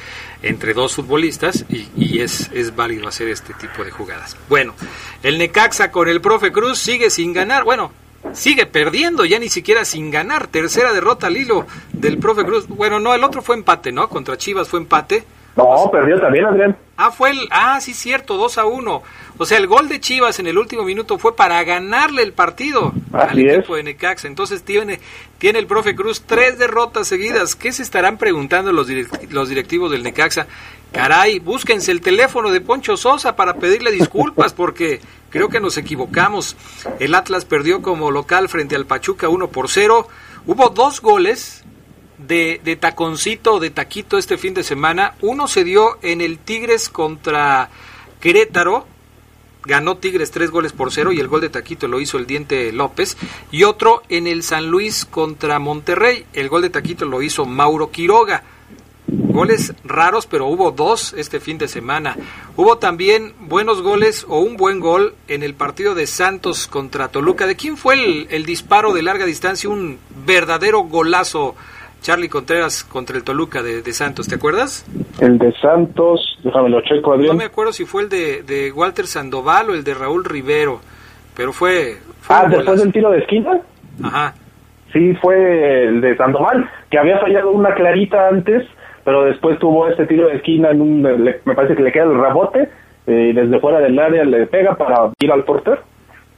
[0.43, 4.37] entre dos futbolistas y, y, es, es válido hacer este tipo de jugadas.
[4.49, 4.75] Bueno,
[5.23, 7.91] el Necaxa con el profe Cruz sigue sin ganar, bueno,
[8.33, 12.69] sigue perdiendo, ya ni siquiera sin ganar, tercera derrota al hilo del profe Cruz.
[12.69, 14.09] Bueno, no, el otro fue empate, ¿no?
[14.09, 15.25] Contra Chivas fue empate.
[15.57, 16.77] No, perdió también, Adrián.
[16.97, 19.03] Ah, fue el, ah, sí, cierto, 2 a 1.
[19.37, 22.93] O sea, el gol de Chivas en el último minuto fue para ganarle el partido
[23.13, 24.29] al equipo de Necaxa.
[24.29, 25.01] Entonces tiene,
[25.39, 27.57] tiene el profe Cruz tres derrotas seguidas.
[27.57, 28.89] ¿Qué se estarán preguntando los,
[29.31, 30.47] los directivos del Necaxa?
[30.93, 36.57] Caray, búsquense el teléfono de Poncho Sosa para pedirle disculpas porque creo que nos equivocamos.
[37.01, 40.07] El Atlas perdió como local frente al Pachuca 1 por 0.
[40.47, 41.64] Hubo dos goles
[42.19, 45.15] de, de taconcito o de taquito este fin de semana.
[45.21, 47.71] Uno se dio en el Tigres contra
[48.21, 48.87] Querétaro
[49.65, 52.73] ganó Tigres tres goles por cero y el gol de Taquito lo hizo el Diente
[52.73, 53.17] López.
[53.51, 56.27] Y otro en el San Luis contra Monterrey.
[56.33, 58.45] El gol de Taquito lo hizo Mauro Quiroga.
[59.07, 62.17] Goles raros, pero hubo dos este fin de semana.
[62.57, 67.47] Hubo también buenos goles o un buen gol en el partido de Santos contra Toluca.
[67.47, 69.69] ¿De quién fue el, el disparo de larga distancia?
[69.69, 71.55] Un verdadero golazo
[72.05, 74.85] Charlie Contreras contra el Toluca de, Santos, ¿te acuerdas?
[75.23, 77.29] El de Santos, déjame lo checo, Adrián.
[77.29, 80.81] No me acuerdo si fue el de, de Walter Sandoval o el de Raúl Rivero,
[81.35, 81.97] pero fue...
[82.29, 83.59] ah, después del tiro de esquina.
[84.03, 84.35] Ajá.
[84.93, 88.69] Sí, fue el de Sandoval, que había fallado una clarita antes,
[89.03, 92.19] pero después tuvo este tiro de esquina, en un, me parece que le queda el
[92.19, 92.69] rabote,
[93.07, 95.81] y eh, desde fuera del área le pega para ir al porter.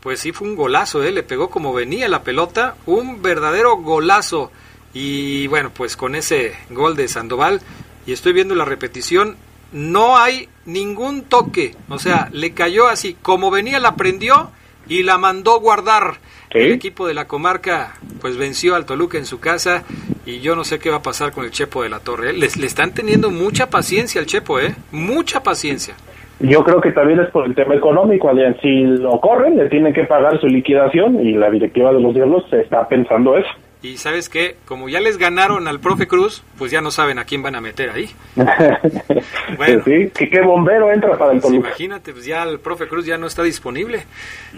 [0.00, 1.10] Pues sí, fue un golazo, ¿eh?
[1.10, 4.52] le pegó como venía la pelota, un verdadero golazo.
[4.98, 7.60] Y bueno, pues con ese gol de Sandoval,
[8.06, 9.36] y estoy viendo la repetición,
[9.70, 11.74] no hay ningún toque.
[11.90, 14.48] O sea, le cayó así, como venía la prendió
[14.88, 16.14] y la mandó guardar.
[16.48, 19.84] El equipo de la comarca pues venció al Toluca en su casa
[20.24, 22.30] y yo no sé qué va a pasar con el Chepo de la Torre.
[22.30, 22.32] ¿eh?
[22.32, 24.74] Les, le están teniendo mucha paciencia al Chepo, ¿eh?
[24.92, 25.94] Mucha paciencia.
[26.40, 28.56] Yo creo que también es por el tema económico, Adrián.
[28.62, 32.50] Si lo corren, le tienen que pagar su liquidación y la directiva de los Diablos
[32.50, 33.50] está pensando eso.
[33.86, 37.24] Y sabes qué, como ya les ganaron al profe Cruz, pues ya no saben a
[37.24, 38.10] quién van a meter ahí.
[39.56, 43.06] bueno, sí, que qué bombero entra para el pues Imagínate, pues ya el profe Cruz
[43.06, 44.04] ya no está disponible.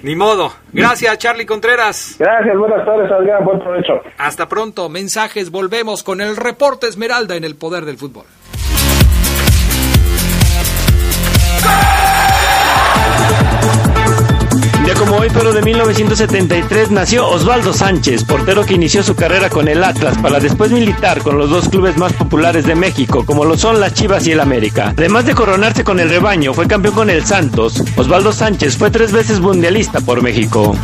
[0.02, 0.54] Ni modo.
[0.72, 2.16] Gracias, Charlie Contreras.
[2.18, 4.00] Gracias, buenas tardes, Adrián, buen provecho.
[4.16, 8.24] Hasta pronto, mensajes, volvemos con el reporte Esmeralda en el poder del fútbol.
[14.88, 19.68] Ya como hoy, pero de 1973, nació Osvaldo Sánchez, portero que inició su carrera con
[19.68, 23.58] el Atlas para después militar con los dos clubes más populares de México, como lo
[23.58, 24.94] son las Chivas y el América.
[24.96, 27.84] Además de coronarse con el rebaño, fue campeón con el Santos.
[27.96, 30.74] Osvaldo Sánchez fue tres veces mundialista por México.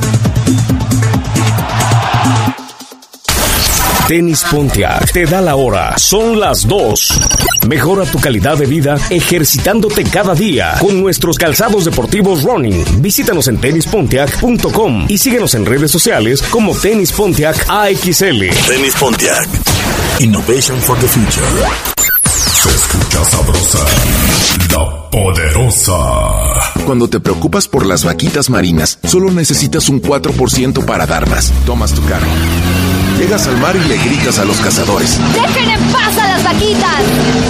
[4.08, 5.96] Tenis Pontiac te da la hora.
[5.96, 7.20] Son las 2.
[7.68, 12.84] Mejora tu calidad de vida ejercitándote cada día con nuestros calzados deportivos running.
[13.00, 18.50] Visítanos en tenispontiac.com y síguenos en redes sociales como Tenis Pontiac AXL.
[18.68, 19.48] Tenis Pontiac.
[20.20, 21.46] Innovation for the future.
[22.26, 23.78] Se escucha sabrosa,
[24.70, 25.94] la poderosa.
[26.84, 31.50] Cuando te preocupas por las vaquitas marinas, solo necesitas un 4% para dar más.
[31.64, 32.26] Tomas tu carro.
[33.24, 35.18] Llegas al mar y le gritas a los cazadores.
[35.32, 37.00] ¡Dejen en paz a las vaquitas!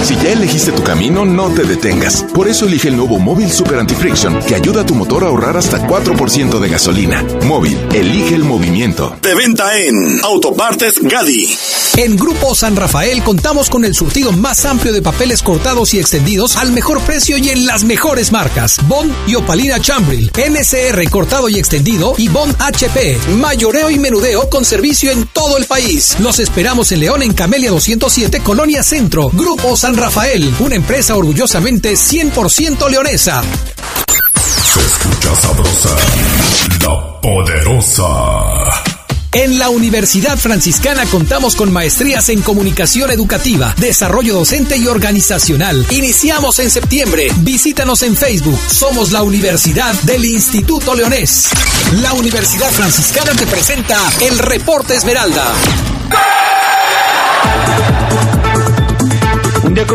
[0.05, 2.25] Si ya elegiste tu camino, no te detengas.
[2.33, 5.57] Por eso elige el nuevo Móvil Super Anti-Friction, que ayuda a tu motor a ahorrar
[5.57, 7.25] hasta 4% de gasolina.
[7.43, 9.17] Móvil, elige el movimiento.
[9.21, 11.49] De venta en Autopartes Gadi.
[11.97, 16.57] En Grupo San Rafael contamos con el surtido más amplio de papeles cortados y extendidos
[16.57, 18.79] al mejor precio y en las mejores marcas.
[18.89, 24.65] Bond y Opalina Chambril, NCR cortado y extendido y Bond HP, mayoreo y menudeo con
[24.65, 26.16] servicio en todo el país.
[26.20, 29.31] Los esperamos en León en Camelia 207, Colonia Centro.
[29.31, 33.42] Grupo San Rafael, una empresa orgullosamente 100% leonesa.
[34.72, 35.96] Se escucha sabrosa,
[36.83, 38.94] la poderosa.
[39.35, 45.85] En la Universidad Franciscana contamos con maestrías en comunicación educativa, desarrollo docente y organizacional.
[45.90, 47.27] Iniciamos en septiembre.
[47.38, 48.59] Visítanos en Facebook.
[48.68, 51.51] Somos la Universidad del Instituto Leonés.
[52.01, 55.53] La Universidad Franciscana te presenta el Reporte Esmeralda.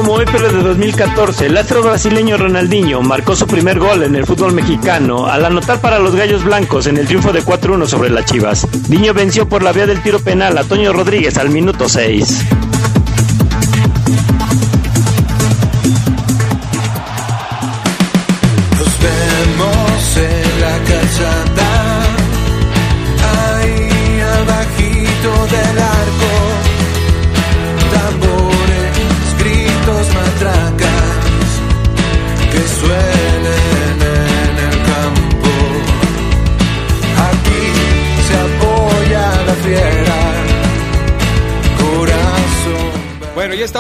[0.10, 4.26] Como hoy, pero de 2014, el astro brasileño Ronaldinho marcó su primer gol en el
[4.26, 8.26] fútbol mexicano al anotar para los Gallos Blancos en el triunfo de 4-1 sobre las
[8.26, 8.68] Chivas.
[8.88, 12.69] Diño venció por la vía del tiro penal a Toño Rodríguez al minuto 6.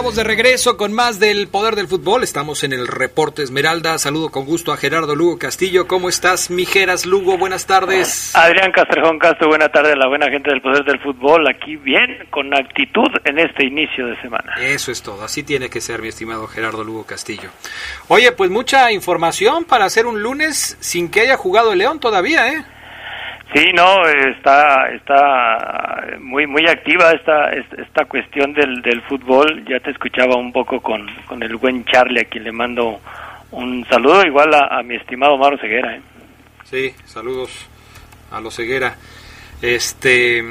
[0.09, 2.23] Estamos de regreso con más del poder del fútbol.
[2.23, 3.99] Estamos en el reporte Esmeralda.
[3.99, 5.87] Saludo con gusto a Gerardo Lugo Castillo.
[5.87, 7.37] ¿Cómo estás, Mijeras Lugo?
[7.37, 8.35] Buenas tardes.
[8.35, 11.47] Adrián Castrejón Castro, buena tarde a la buena gente del poder del fútbol.
[11.47, 14.55] Aquí bien, con actitud en este inicio de semana.
[14.59, 17.51] Eso es todo, así tiene que ser, mi estimado Gerardo Lugo Castillo.
[18.07, 22.51] Oye, pues mucha información para hacer un lunes sin que haya jugado el León todavía,
[22.51, 22.65] ¿eh?
[23.53, 29.65] Sí, no, está está muy muy activa esta esta cuestión del, del fútbol.
[29.67, 32.99] Ya te escuchaba un poco con, con el buen Charlie, a quien le mando
[33.51, 35.95] un saludo, igual a, mi estimado Maro Ceguera.
[35.95, 36.01] ¿eh?
[36.63, 37.67] Sí, saludos
[38.31, 38.95] a los Ceguera.
[39.61, 40.43] Este,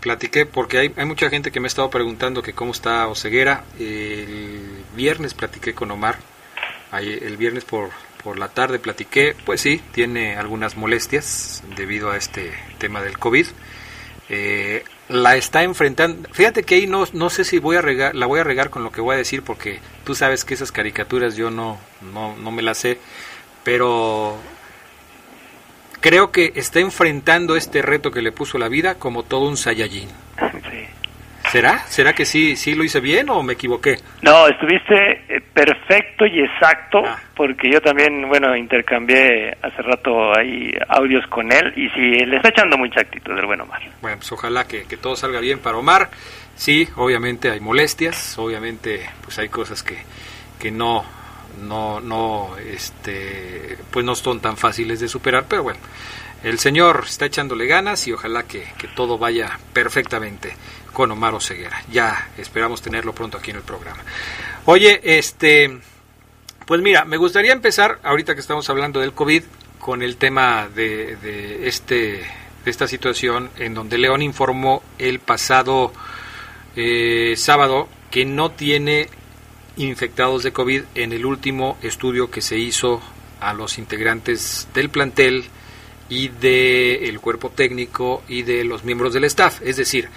[0.00, 3.64] platiqué porque hay, hay mucha gente que me ha estado preguntando que cómo está Oseguera.
[3.80, 6.16] El viernes platiqué con Omar,
[6.92, 7.88] el viernes por,
[8.22, 13.46] por la tarde platiqué, pues sí, tiene algunas molestias debido a este tema del COVID.
[14.28, 16.28] Eh, la está enfrentando.
[16.32, 18.84] Fíjate que ahí no, no sé si voy a regar, la voy a regar con
[18.84, 21.78] lo que voy a decir porque tú sabes que esas caricaturas yo no,
[22.12, 22.98] no, no me las sé,
[23.64, 24.38] pero
[26.00, 30.08] creo que está enfrentando este reto que le puso la vida como todo un Saiyajin.
[31.50, 31.80] ¿Será?
[31.80, 33.96] ¿Será que sí, sí lo hice bien o me equivoqué?
[34.22, 34.94] No, estuviste
[35.28, 37.02] eh, perfecto y exacto,
[37.36, 42.48] porque yo también, bueno, intercambié hace rato ahí audios con él y sí, le está
[42.48, 43.80] echando mucha actitud el buen Omar.
[44.00, 46.10] Bueno, pues ojalá que, que todo salga bien para Omar.
[46.54, 49.98] Sí, obviamente hay molestias, obviamente pues hay cosas que,
[50.58, 51.04] que no,
[51.62, 55.80] no, no, este, pues no son tan fáciles de superar, pero bueno,
[56.42, 60.54] el señor está echándole ganas y ojalá que, que todo vaya perfectamente
[60.92, 61.82] con Omar Ceguera.
[61.90, 64.02] Ya esperamos tenerlo pronto aquí en el programa.
[64.64, 65.80] Oye, este,
[66.66, 69.42] pues mira, me gustaría empezar, ahorita que estamos hablando del COVID,
[69.80, 72.22] con el tema de, de este,
[72.64, 75.92] de esta situación en donde León informó el pasado
[76.76, 79.08] eh, sábado que no tiene
[79.76, 83.02] infectados de COVID en el último estudio que se hizo
[83.40, 85.44] a los integrantes del plantel
[86.08, 89.60] y del cuerpo técnico y de los miembros del staff.
[89.62, 90.08] Es decir,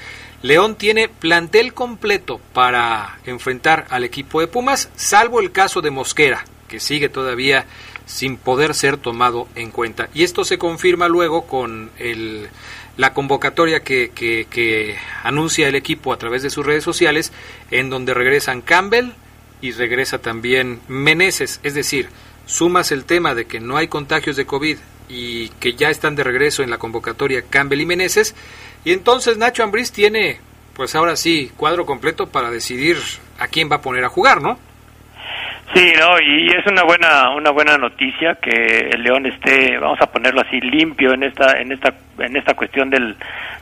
[0.46, 6.46] León tiene plantel completo para enfrentar al equipo de Pumas, salvo el caso de Mosquera,
[6.68, 7.66] que sigue todavía
[8.06, 10.08] sin poder ser tomado en cuenta.
[10.14, 12.48] Y esto se confirma luego con el,
[12.96, 17.34] la convocatoria que, anuncia el equipo a través de sus redes sociales,
[17.72, 19.14] en donde regresan Campbell
[19.62, 21.60] y regresa también Meneses.
[21.64, 22.10] Es decir,
[22.46, 24.78] sumas el tema de que no hay contagios de COVID
[25.10, 28.36] y que ya están de regreso en la convocatoria Campbell y Meneses,
[28.84, 30.40] y entonces Nacho Ambriz tiene,
[30.76, 32.98] pues ahora sí, cuadro completo para decidir
[33.40, 34.58] a quién va a poner a jugar, ¿no?
[35.74, 40.06] Sí, no, y es una buena una buena noticia que el León esté, vamos a
[40.06, 43.16] ponerlo así, limpio en esta en esta en esta cuestión del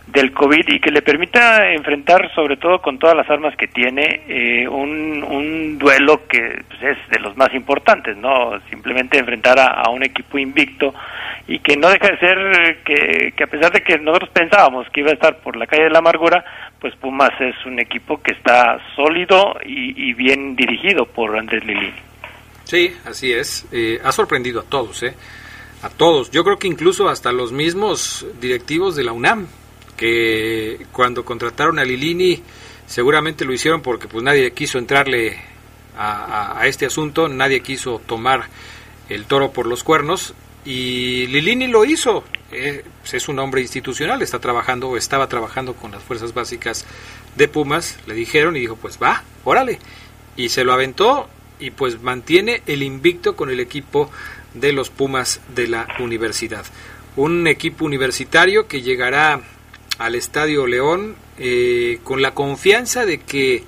[0.08, 4.22] del COVID y que le permita enfrentar, sobre todo con todas las armas que tiene,
[4.28, 8.60] eh, un, un duelo que pues, es de los más importantes, ¿no?
[8.70, 10.94] Simplemente enfrentar a, a, un equipo invicto
[11.48, 15.02] y que no deja de ser que, que a pesar de que nosotros pensábamos que
[15.02, 16.44] iba a estar por la calle de la amargura,
[16.80, 21.94] pues Pumas es un equipo que está sólido y, bien dirigido por Andrés Lilini.
[22.64, 23.68] Sí, así es.
[23.72, 25.14] Eh, ha sorprendido a todos, ¿eh?
[25.82, 26.32] A todos.
[26.32, 29.48] Yo creo que incluso hasta los mismos directivos de la UNAM
[29.98, 32.42] que cuando contrataron a Lilini
[32.86, 35.38] seguramente lo hicieron porque pues nadie quiso entrarle
[35.98, 38.48] a, este asunto, nadie quiso tomar
[39.10, 40.34] el toro por los cuernos
[40.66, 42.24] y Lilini lo hizo.
[42.52, 46.86] Es un hombre institucional, está trabajando o estaba trabajando con las fuerzas básicas
[47.36, 49.80] de Pumas, le dijeron y dijo pues va, órale.
[50.38, 54.12] Y se lo aventó y pues mantiene el invicto con el equipo
[54.54, 56.66] de los Pumas de la universidad.
[57.16, 59.42] Un equipo universitario que llegará
[59.98, 63.64] al Estadio León eh, con la confianza de que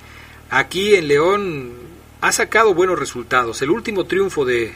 [0.49, 1.73] aquí en León
[2.21, 3.61] ha sacado buenos resultados.
[3.61, 4.73] El último triunfo de,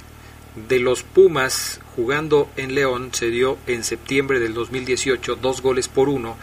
[0.56, 6.10] de los Pumas jugando en León se dio en septiembre del 2018, dos goles por
[6.10, 6.38] uno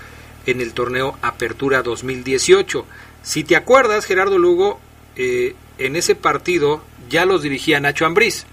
[0.47, 2.87] en el torneo Apertura 2018.
[3.23, 4.81] Si te acuerdas, Gerardo Lugo,
[5.17, 8.47] eh, en ese partido ya los dirigía Nacho Ambriz.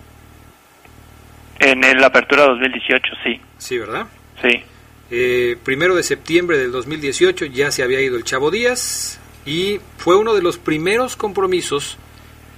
[1.59, 3.39] En el Apertura 2018, sí.
[3.57, 4.07] Sí, ¿verdad?
[4.41, 4.63] Sí.
[5.11, 10.15] Eh, primero de septiembre del 2018 ya se había ido el Chavo Díaz y fue
[10.15, 11.97] uno de los primeros compromisos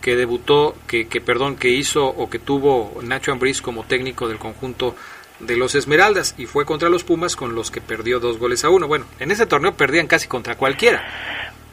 [0.02, 4.38] que debutó, que, que perdón, que hizo o que tuvo Nacho Ambriz como técnico del
[4.38, 4.96] conjunto
[5.40, 8.70] de los Esmeraldas y fue contra los Pumas con los que perdió dos goles a
[8.70, 8.88] uno.
[8.88, 11.04] Bueno, en ese torneo perdían casi contra cualquiera.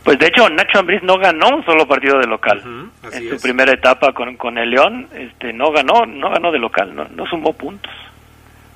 [0.05, 2.61] Pues de hecho Nacho Ambriz no ganó un solo partido de local.
[2.65, 3.43] Uh -huh, en su es.
[3.43, 7.25] primera etapa con, con el León, este, no ganó, no ganó de local, no, no
[7.27, 7.93] sumó puntos.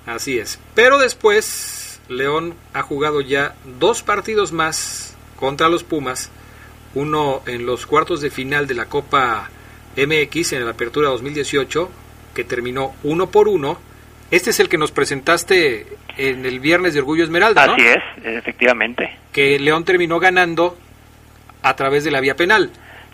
[0.06, 0.60] Así es.
[0.76, 6.30] Pero después León ha jugado ya dos partidos más contra los Pumas,
[6.96, 9.50] uno en los cuartos de final de la Copa
[9.96, 11.90] MX en la Apertura 2018,
[12.34, 13.78] que terminó uno por uno.
[14.30, 15.86] Este es el que nos presentaste
[16.16, 17.74] en el viernes de Orgullo Esmeralda, ¿no?
[17.74, 19.10] Así es, efectivamente.
[19.30, 20.78] Que León terminó ganando
[21.62, 22.70] a través de la vía penal.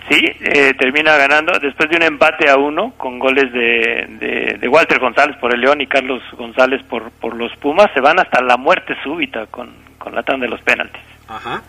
[0.09, 4.69] Sí, eh, termina ganando después de un empate a uno con goles de, de, de,
[4.69, 7.89] Walter González por el León y Carlos González por, por los Pumas.
[7.95, 11.03] Se van hasta la muerte súbita con, con la tanda de los penaltis.
[11.29, 11.63] Ajá.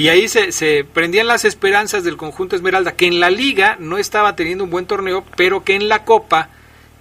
[0.00, 3.98] Y ahí se, se prendían las esperanzas del conjunto Esmeralda, que en la liga no
[3.98, 6.48] estaba teniendo un buen torneo, pero que en la Copa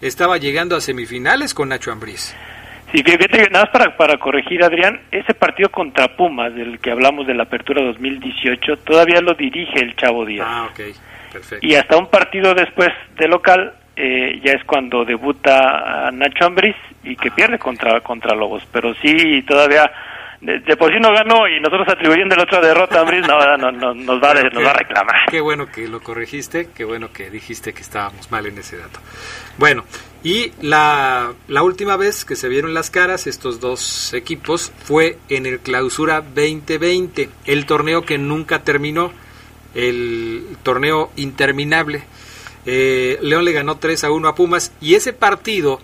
[0.01, 2.35] estaba llegando a semifinales con Nacho Ambriz.
[2.91, 7.25] Sí, fíjate, nada más para, para corregir, Adrián, ese partido contra Pumas, del que hablamos
[7.25, 10.45] de la apertura 2018, todavía lo dirige el Chavo Díaz.
[10.49, 10.81] Ah, ok,
[11.31, 11.65] perfecto.
[11.65, 16.75] Y hasta un partido después de local, eh, ya es cuando debuta Nacho Ambriz
[17.05, 17.63] y que ah, pierde okay.
[17.63, 18.67] contra, contra Lobos.
[18.73, 19.89] Pero sí, todavía
[20.41, 23.57] de, de, por sí no ganó y nosotros atribuyendo la otra derrota a Ambris, no,
[23.57, 25.15] no, no, nos, va, nos va a reclamar.
[25.29, 28.99] Qué bueno que lo corregiste, qué bueno que dijiste que estábamos mal en ese dato.
[29.57, 29.83] Bueno,
[30.23, 35.45] y la, la última vez que se vieron las caras estos dos equipos fue en
[35.45, 39.11] el Clausura 2020, el torneo que nunca terminó,
[39.75, 42.03] el torneo interminable.
[42.65, 45.79] Eh, León le ganó 3 a 1 a Pumas y ese partido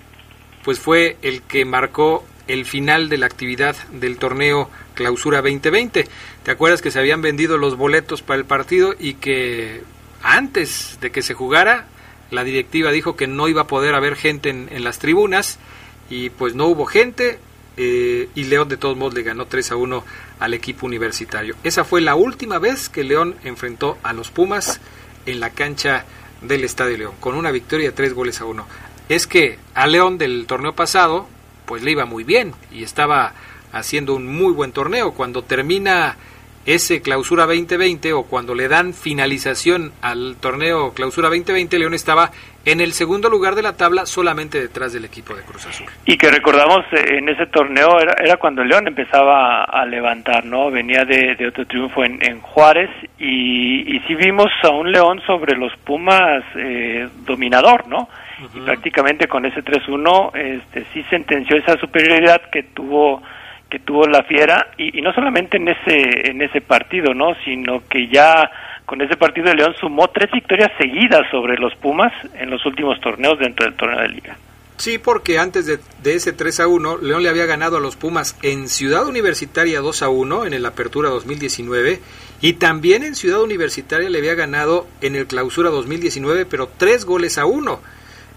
[0.64, 6.08] pues fue el que marcó el final de la actividad del torneo Clausura 2020.
[6.44, 9.82] ¿Te acuerdas que se habían vendido los boletos para el partido y que
[10.22, 11.88] antes de que se jugara
[12.32, 15.60] la directiva dijo que no iba a poder haber gente en, las tribunas
[16.10, 17.40] y pues no hubo gente
[17.78, 20.04] eh, y León de todos modos le ganó 3 a 1
[20.40, 21.56] al equipo universitario.
[21.64, 24.80] Esa fue la última vez que León enfrentó a los Pumas
[25.26, 26.06] en la cancha
[26.42, 28.66] del Estadio León, con una victoria de 3 goles a 1.
[29.10, 31.28] Es que a León del torneo pasado,
[31.66, 33.34] pues le iba muy bien y estaba
[33.72, 35.14] haciendo un muy buen torneo.
[35.14, 36.16] Cuando termina
[36.66, 42.32] ese clausura 2020 o cuando le dan finalización al torneo clausura 2020, León estaba
[42.66, 45.86] en el segundo lugar de la tabla solamente detrás del equipo de Cruz Azul.
[46.06, 50.72] Y que recordamos eh, en ese torneo era, era cuando León empezaba a levantar, ¿no?
[50.72, 52.90] Venía de, otro triunfo en, en Juárez
[53.20, 58.10] y, y sí vimos a un León sobre los Pumas eh, dominador, ¿no?
[58.54, 63.22] Y prácticamente con ese 3-1 este, sí sentenció esa superioridad que tuvo
[63.70, 67.34] que tuvo la Fiera y, y, no solamente en ese en ese partido, ¿no?
[67.44, 68.50] Sino que ya
[68.86, 73.00] con ese partido de León sumó tres victorias seguidas sobre los Pumas en los últimos
[73.02, 74.38] torneos dentro del torneo de liga.
[74.78, 77.96] Sí, porque antes de, de, ese 3 a 1, León le había ganado a los
[77.96, 82.02] Pumas en Ciudad Universitaria 2 a 1 en el Apertura 2019
[82.42, 87.38] y también en Ciudad Universitaria le había ganado en el Clausura 2019, pero tres goles
[87.38, 87.80] a uno.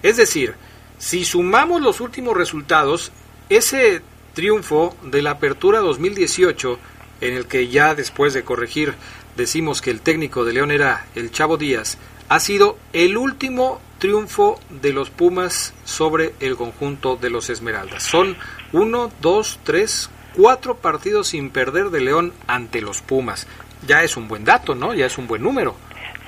[0.03, 0.55] Es decir,
[0.99, 3.13] si sumamos los últimos resultados,
[3.49, 4.03] ese
[4.35, 6.79] triunfo de la Apertura 2018,
[7.21, 8.95] en el que ya después de corregir
[9.37, 14.61] decimos que el técnico de León era el Chavo Díaz, ha sido el último triunfo
[14.71, 18.03] de los Pumas sobre el conjunto de los Esmeraldas.
[18.03, 18.37] Son
[18.73, 23.47] uno, dos, tres, cuatro partidos sin perder de León ante los Pumas.
[23.87, 24.95] Ya es un buen dato, ¿no?
[24.95, 25.77] Ya es un buen número.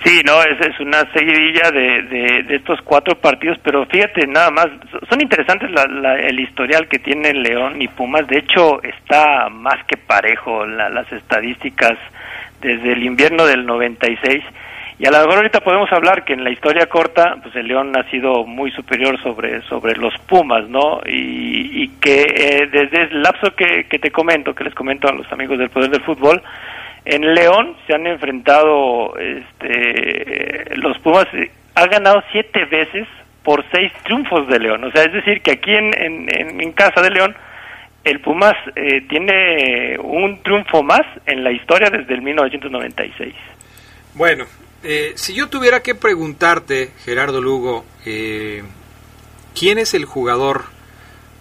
[0.05, 2.03] Sí, no, es, es una seguidilla de,
[2.44, 4.68] de, estos cuatro partidos, pero fíjate, nada más,
[5.11, 9.84] son interesantes la, la, el historial que tienen León y Pumas, de hecho está más
[9.84, 11.98] que parejo la, las estadísticas
[12.62, 14.42] desde el invierno del 96,
[14.98, 17.94] y a lo mejor ahorita podemos hablar que en la historia corta, pues el León
[17.96, 21.01] ha sido muy superior sobre, sobre los Pumas, ¿no?
[21.07, 25.59] Y, que eh, desde el lapso que te comento, que les comento a los amigos
[25.59, 26.42] del Poder del Fútbol,
[27.05, 31.26] en León se han enfrentado este, los Pumas,
[31.74, 33.07] ha ganado siete veces
[33.42, 34.84] por seis triunfos de León.
[34.84, 37.34] O sea, es decir, que aquí en, en, en casa de León,
[38.05, 43.34] el Pumas eh, tiene un triunfo más en la historia desde el 1996.
[44.14, 44.44] Bueno,
[44.82, 48.62] eh, si yo tuviera que preguntarte, Gerardo Lugo, eh,
[49.59, 50.64] ¿quién es el jugador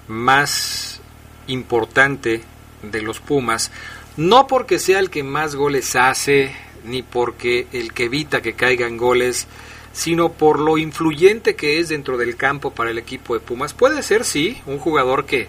[0.07, 1.01] más
[1.47, 2.41] importante
[2.83, 3.71] de los Pumas?
[4.19, 6.53] No porque sea el que más goles hace,
[6.83, 9.47] ni porque el que evita que caigan goles,
[9.93, 13.73] sino por lo influyente que es dentro del campo para el equipo de Pumas.
[13.73, 15.47] Puede ser, sí, un jugador que,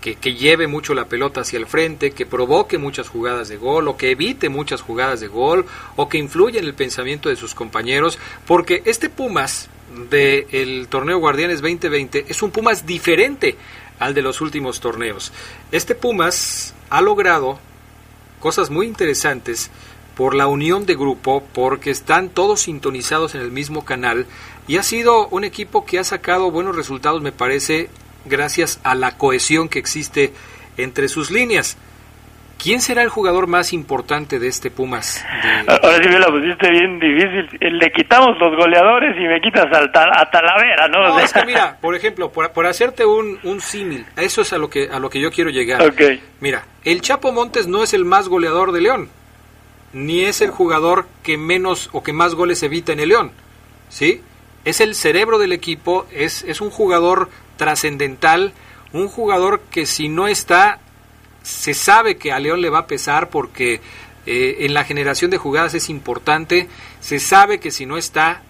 [0.00, 3.96] que, lleve mucho la pelota hacia el frente, que provoque muchas jugadas de gol, o
[3.96, 5.66] que evite muchas jugadas de gol,
[5.96, 9.68] o que influya en el pensamiento de sus compañeros, porque este Pumas
[10.10, 13.56] del el torneo Guardianes 2020 es un Pumas diferente
[13.98, 15.32] al de los últimos torneos.
[15.72, 17.58] Este Pumas ha logrado
[18.42, 19.70] cosas muy interesantes
[20.16, 24.26] por la unión de grupo, porque están todos sintonizados en el mismo canal
[24.66, 27.88] y ha sido un equipo que ha sacado buenos resultados, me parece,
[28.24, 30.32] gracias a la cohesión que existe
[30.76, 31.76] entre sus líneas.
[32.62, 35.24] ¿Quién será el jugador más importante de este Pumas?
[35.42, 35.72] De...
[35.72, 37.48] Ahora sí me la pusiste bien difícil.
[37.60, 41.08] Le quitamos los goleadores y me quitas a, a Talavera, ¿no?
[41.08, 44.58] No, es que mira, por ejemplo, por, por hacerte un, un símil, eso es a
[44.58, 45.82] lo que a lo que yo quiero llegar.
[45.82, 46.22] Okay.
[46.38, 49.08] Mira, el Chapo Montes no es el más goleador de León,
[49.92, 53.32] ni es el jugador que menos o que más goles evita en el León,
[53.88, 54.22] ¿sí?
[54.64, 58.52] Es el cerebro del equipo, es, es un jugador trascendental,
[58.92, 60.78] un jugador que si no está
[61.42, 63.80] se sabe que a León le va a pesar porque
[64.26, 66.68] eh, en la generación de jugadas es importante,
[67.00, 68.42] se sabe que si no está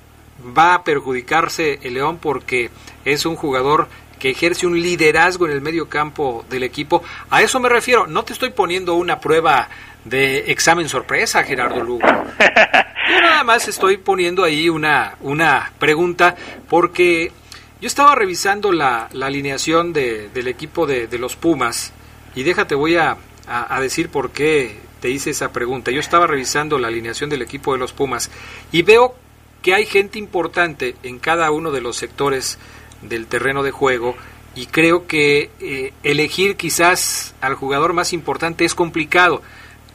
[0.56, 2.70] va a perjudicarse el León porque
[3.04, 3.88] es un jugador
[4.18, 7.02] que ejerce un liderazgo en el medio campo del equipo.
[7.30, 9.68] A eso me refiero, no te estoy poniendo una prueba
[10.04, 12.06] de examen sorpresa, Gerardo Lugo.
[12.06, 16.36] Yo nada más estoy poniendo ahí una, una pregunta
[16.68, 17.32] porque
[17.80, 21.92] yo estaba revisando la, la alineación de, del equipo de, de los Pumas
[22.34, 23.16] y déjate, voy a,
[23.46, 25.90] a, a, decir por qué te hice esa pregunta.
[25.90, 28.30] Yo estaba revisando la alineación del equipo de los Pumas
[28.70, 29.14] y veo
[29.62, 32.58] que hay gente importante en cada uno de los sectores
[33.02, 34.16] del terreno de juego
[34.54, 39.42] y creo que eh, elegir quizás al jugador más importante es complicado.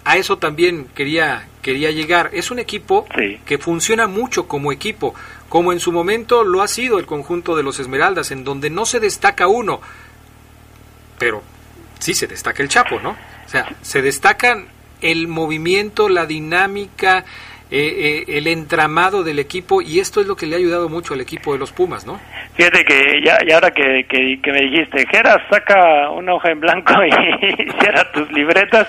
[0.04, 2.30] A eso también quería, quería llegar.
[2.34, 3.40] Es un equipo sí.
[3.46, 5.14] que funciona mucho como equipo,
[5.50, 8.86] como en su momento lo ha sido el conjunto de los Esmeraldas, en donde no
[8.86, 9.82] se destaca uno,
[11.20, 11.44] pero
[12.00, 13.12] sí se destaca el Chapo, ¿no?
[13.12, 14.68] O sea, se destacan
[15.02, 17.24] el movimiento, la dinámica,
[17.70, 21.14] eh, eh, el entramado del equipo y esto es lo que le ha ayudado mucho
[21.14, 22.18] al equipo de los Pumas, ¿no?
[22.54, 26.94] Fíjate que ya, y ahora que, que, me dijiste, Geras, saca una hoja en blanco
[27.06, 27.12] y
[27.82, 28.88] cierra tus libretas.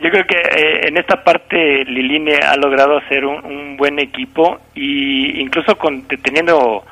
[0.00, 5.40] Yo creo que eh, en esta parte Liline ha logrado hacer un, buen equipo y
[5.40, 6.84] incluso con, teniendo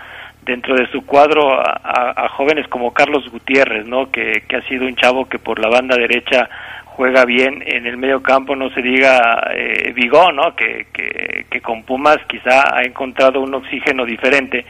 [0.49, 4.11] dentro de su cuadro a, jóvenes como Carlos Gutiérrez, ¿no?
[4.11, 6.49] Que, que ha sido un chavo que por la banda derecha
[6.87, 10.57] juega bien en el medio campo, no se diga eh, Vigó, ¿no?
[10.57, 14.65] Que, que, con Pumas quizá ha encontrado un oxígeno diferente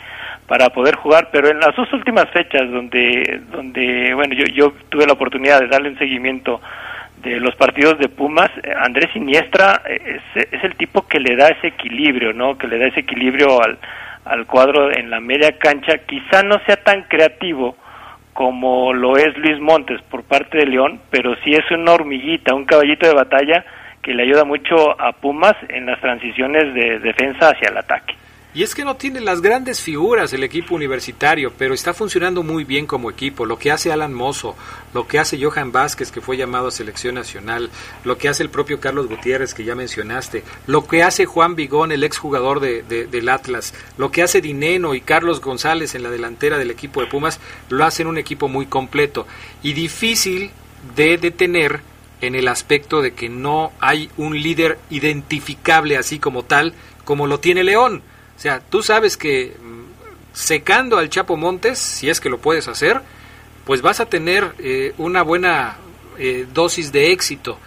[0.49, 5.07] para poder jugar, pero en las dos últimas fechas donde, donde bueno, yo, yo tuve
[5.07, 6.61] la oportunidad de darle un seguimiento
[7.22, 11.49] de los partidos de Pumas, eh, Andrés Siniestra es, es el tipo que le da
[11.49, 12.59] ese equilibrio, ¿no?
[12.59, 13.79] Que le da ese equilibrio al,
[14.29, 17.76] al cuadro en la media cancha, quizá no sea tan creativo,
[18.35, 22.66] como lo es Luis Montes por parte de León, pero sí es una hormiguita, un
[22.66, 23.64] caballito de batalla
[24.03, 28.17] que le ayuda mucho a Pumas en las transiciones de defensa hacia el ataque.
[28.55, 32.64] Y es que no tiene las grandes figuras el equipo universitario, pero está funcionando muy
[32.64, 33.44] bien como equipo.
[33.44, 34.57] Lo que hace Alan Mozo,
[34.94, 37.68] lo que hace Johan Vázquez, que fue llamado a selección nacional,
[38.05, 41.92] lo que hace el propio Carlos Gutiérrez, que ya mencionaste, lo que hace Juan Vigón,
[41.92, 46.57] el exjugador de, del Atlas, lo que hace Dineno y Carlos González en la delantera
[46.57, 49.26] del equipo de Pumas, lo hacen un equipo muy completo
[49.62, 50.53] y difícil
[50.96, 51.80] de detener
[52.22, 56.72] en el aspecto de que no hay un líder identificable así como tal,
[57.05, 58.03] como lo tiene León
[58.39, 59.82] o sea, tú sabes que mm,
[60.32, 63.01] secando al Chapo Montes, si es que lo puedes hacer,
[63.66, 65.76] pues vas a tener eh, una buena
[66.18, 67.59] eh, dosis de éxito.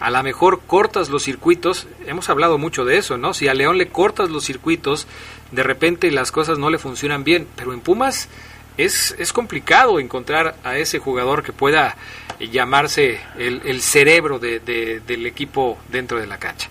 [0.00, 3.32] A lo mejor cortas los circuitos, hemos hablado mucho de eso, ¿no?
[3.32, 5.06] Si a León le cortas los circuitos,
[5.52, 8.28] de repente las cosas no le funcionan bien, pero en Pumas
[8.76, 11.96] es, es complicado encontrar a ese jugador que pueda
[12.40, 16.68] llamarse el, cerebro del equipo dentro de la cancha.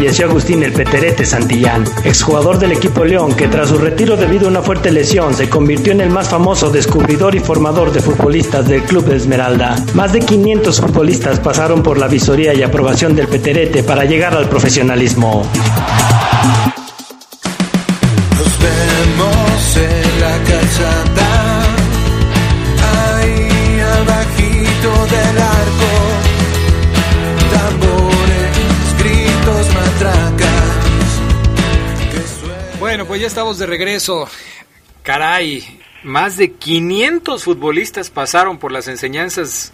[0.00, 4.50] Falleció Agustín El Peterete Santillán, exjugador del equipo León, que tras su retiro debido a
[4.50, 8.82] una fuerte lesión se convirtió en el más famoso descubridor y formador de futbolistas del
[8.84, 9.76] Club de Esmeralda.
[9.92, 14.48] Más de 500 futbolistas pasaron por la visoría y aprobación del Peterete para llegar al
[14.48, 15.42] profesionalismo.
[33.20, 34.28] Ya estamos de regreso.
[35.02, 35.62] Caray,
[36.02, 39.72] más de 500 futbolistas pasaron por las enseñanzas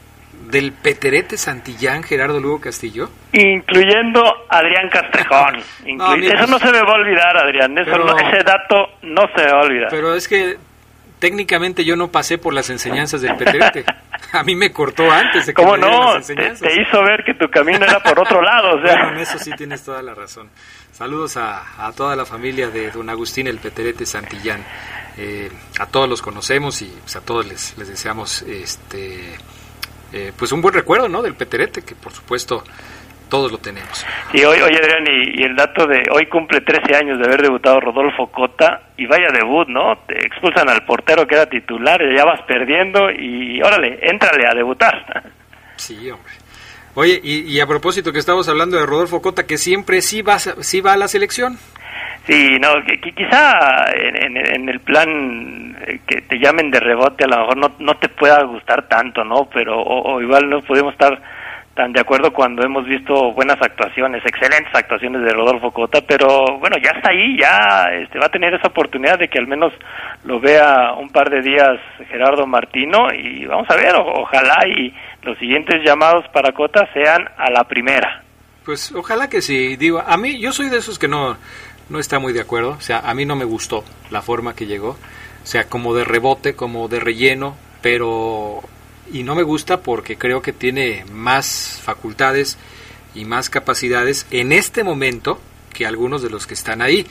[0.51, 3.09] del Peterete Santillán, Gerardo Lugo Castillo.
[3.33, 5.57] Incluyendo Adrián Castrejón.
[5.87, 7.79] eso no se me va a olvidar, Adrián.
[7.79, 9.89] ese dato no se me va a olvidar.
[9.91, 10.57] Pero es que
[11.21, 13.85] técnicamente yo no pasé por las enseñanzas del Peterete.
[14.33, 16.15] A mí me cortó antes de que ¿Cómo me no?
[16.15, 16.69] las Te, enseñanzas.
[16.69, 18.93] te hizo ver que tu camino era por otro lado, o sea.
[18.97, 20.51] Bueno, en eso sí tienes toda la razón.
[20.97, 24.65] Saludos a, a toda la familia de don Agustín el Peterete Santillán.
[25.19, 29.35] Eh, a todos los conocemos y pues, a todos les, les deseamos este
[30.15, 31.21] eh, pues un buen recuerdo ¿no?
[31.21, 32.65] del Peterete, que por supuesto
[33.29, 34.07] todos lo tenemos.
[34.33, 37.43] Y hoy, oye Adrián, y, y el dato de hoy cumple 13 años de haber
[37.43, 39.99] debutado Rodolfo Cota, y vaya debut, ¿no?
[40.07, 44.55] Te expulsan al portero que era titular, y ya vas perdiendo, y órale, éntrale a
[44.55, 45.31] debutar.
[45.77, 46.33] Sí, hombre.
[46.97, 50.39] Oye, y, y a propósito que estamos hablando de Rodolfo Cota, que siempre sí va,
[50.41, 51.57] sí va a la selección.
[52.27, 53.53] Sí, no, que, quizá
[53.95, 57.95] en, en- el plan eh, que te llamen de rebote a lo mejor no, no
[57.99, 59.49] te pueda gustar tanto, ¿no?
[59.55, 61.23] Pero o igual no podemos estar
[61.77, 66.77] tan de acuerdo cuando hemos visto buenas actuaciones, excelentes actuaciones de Rodolfo Cota, pero bueno,
[66.83, 69.75] ya está ahí, ya este, va a tener esa oportunidad de que al menos
[70.25, 75.39] lo vea un par de días Gerardo Martino y vamos a ver, ojalá y los
[75.39, 78.23] siguientes llamados para Cota sean a la primera.
[78.65, 79.77] Pues ojalá que sí.
[79.77, 81.37] Digo, a mí, yo soy de esos que no,
[81.91, 82.71] no está muy de acuerdo.
[82.71, 84.91] O sea, a mí no me gustó la forma que llegó.
[84.91, 88.63] O sea, como de rebote, como de relleno, pero...
[89.13, 92.59] Y no me gusta porque creo que tiene más facultades
[93.15, 95.41] y más capacidades en este momento
[95.73, 97.07] que algunos de los que están ahí.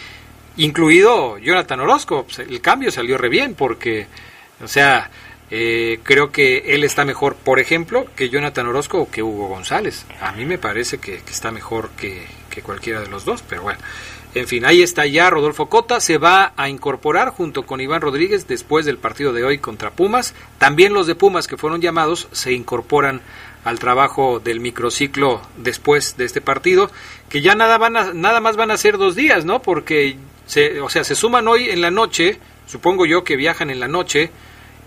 [0.57, 2.25] Incluido Jonathan Orozco.
[2.25, 4.07] Pues, el cambio salió re bien porque,
[4.63, 5.09] o sea,
[5.51, 10.05] eh, creo que él está mejor, por ejemplo, que Jonathan Orozco o que Hugo González.
[10.21, 13.79] A mí me parece que, está mejor que, que cualquiera de los dos, pero bueno.
[14.35, 18.47] En fin, ahí está ya Rodolfo Cota, se va a incorporar junto con Iván Rodríguez
[18.47, 20.33] después del partido de hoy contra Pumas.
[20.57, 23.21] También los de Pumas que fueron llamados se incorporan
[23.63, 26.91] al trabajo del microciclo después de este partido,
[27.29, 29.61] que ya nada, van a, nada más van a ser dos días, ¿no?
[29.61, 32.37] Porque, se, o sea, se suman hoy en la noche,
[32.67, 34.31] supongo yo que viajan en la noche,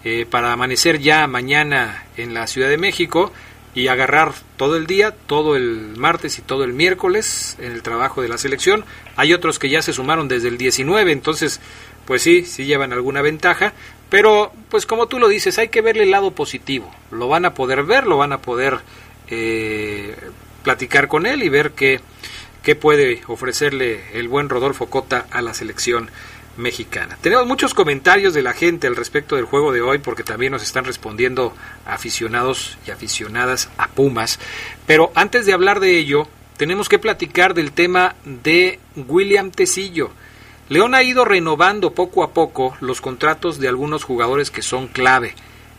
[0.05, 3.33] eh, para amanecer ya mañana en la Ciudad de México
[3.75, 8.23] y agarrar todo el día, todo el martes y todo el miércoles en el trabajo
[8.23, 8.85] de la selección.
[9.17, 11.61] Hay otros que ya se sumaron desde el 19, entonces
[12.07, 13.75] pues sí, sí llevan alguna ventaja,
[14.09, 16.91] pero pues como tú lo dices, hay que verle el lado positivo.
[17.11, 18.79] Lo van a poder ver, lo van a poder
[19.29, 20.17] eh,
[20.63, 22.01] platicar con él y ver qué,
[22.63, 26.11] qué puede ofrecerle el buen Rodolfo Cota a la selección
[26.59, 27.17] mexicana.
[27.23, 30.63] Tenemos muchos comentarios de la gente al respecto del juego de hoy porque también nos
[30.63, 31.55] están respondiendo
[31.87, 34.39] aficionados y aficionadas a Pumas.
[34.87, 40.11] Pero antes de hablar de ello, tenemos que platicar del tema de William Tecillo.
[40.69, 45.35] León ha ido renovando poco a poco los contratos de algunos jugadores que son clave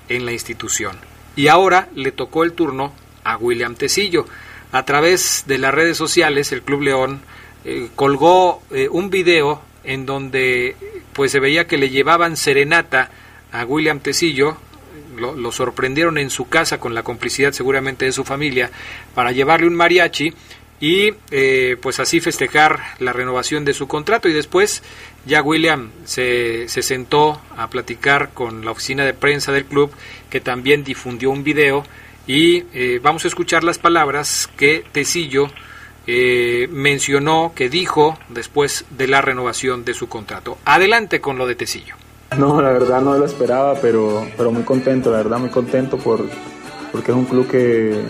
[0.08, 0.98] en la institución.
[1.36, 4.26] Y ahora le tocó el turno a William Tecillo.
[4.72, 7.22] A través de las redes sociales, el Club León
[7.66, 10.76] eh, colgó eh, un video en donde
[11.14, 13.10] pues se veía que le llevaban serenata
[13.52, 14.56] a William Tecillo,
[15.18, 18.70] lo, sorprendieron en su casa con la complicidad seguramente de su familia
[19.16, 20.32] para llevarle un mariachi
[20.80, 24.30] y eh, pues así festejar la renovación de su contrato.
[24.30, 24.84] Y después
[25.26, 29.92] ya William se, se sentó a platicar con la oficina de prensa del club
[30.30, 31.84] que también difundió un video
[32.28, 35.50] y eh, vamos a escuchar las palabras que Tecillo
[36.12, 40.58] eh, mencionó, que dijo después de la renovación de su contrato.
[40.66, 41.94] Adelante con lo de Tecillo.
[42.36, 46.26] No, la verdad no lo esperaba, pero, pero muy contento, la verdad muy contento por,
[46.92, 48.02] porque es un club que,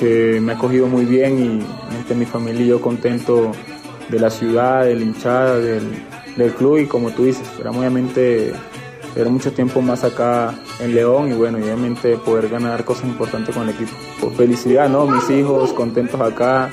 [0.00, 1.60] que me ha acogido muy bien
[1.92, 3.52] y este, mi familia y yo contento
[4.08, 5.82] de la ciudad, de la hinchada, del,
[6.36, 8.52] del club y como tú dices, esperamos obviamente
[9.14, 13.68] tener mucho tiempo más acá en León y bueno, obviamente poder ganar cosas importantes con
[13.68, 13.92] el equipo.
[14.20, 15.06] Por felicidad, ¿no?
[15.06, 16.70] Mis hijos contentos acá,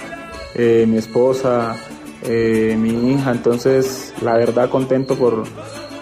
[0.56, 1.76] eh, mi esposa,
[2.24, 5.44] eh, mi hija, entonces la verdad contento por,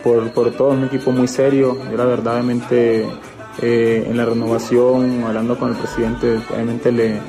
[0.03, 3.05] por, por todo, es un equipo muy serio, yo la verdad obviamente
[3.61, 7.19] eh, en la renovación, hablando con el presidente, obviamente le,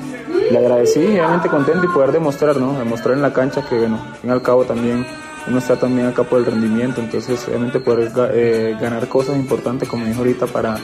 [0.49, 2.77] le agradecí, obviamente contento y poder demostrar, ¿no?
[2.79, 5.05] Demostrar en la cancha que bueno, al fin y al cabo también
[5.47, 8.11] uno está también acá por el rendimiento, entonces obviamente poder
[8.79, 10.77] ganar cosas importantes, como dijo ahorita, para,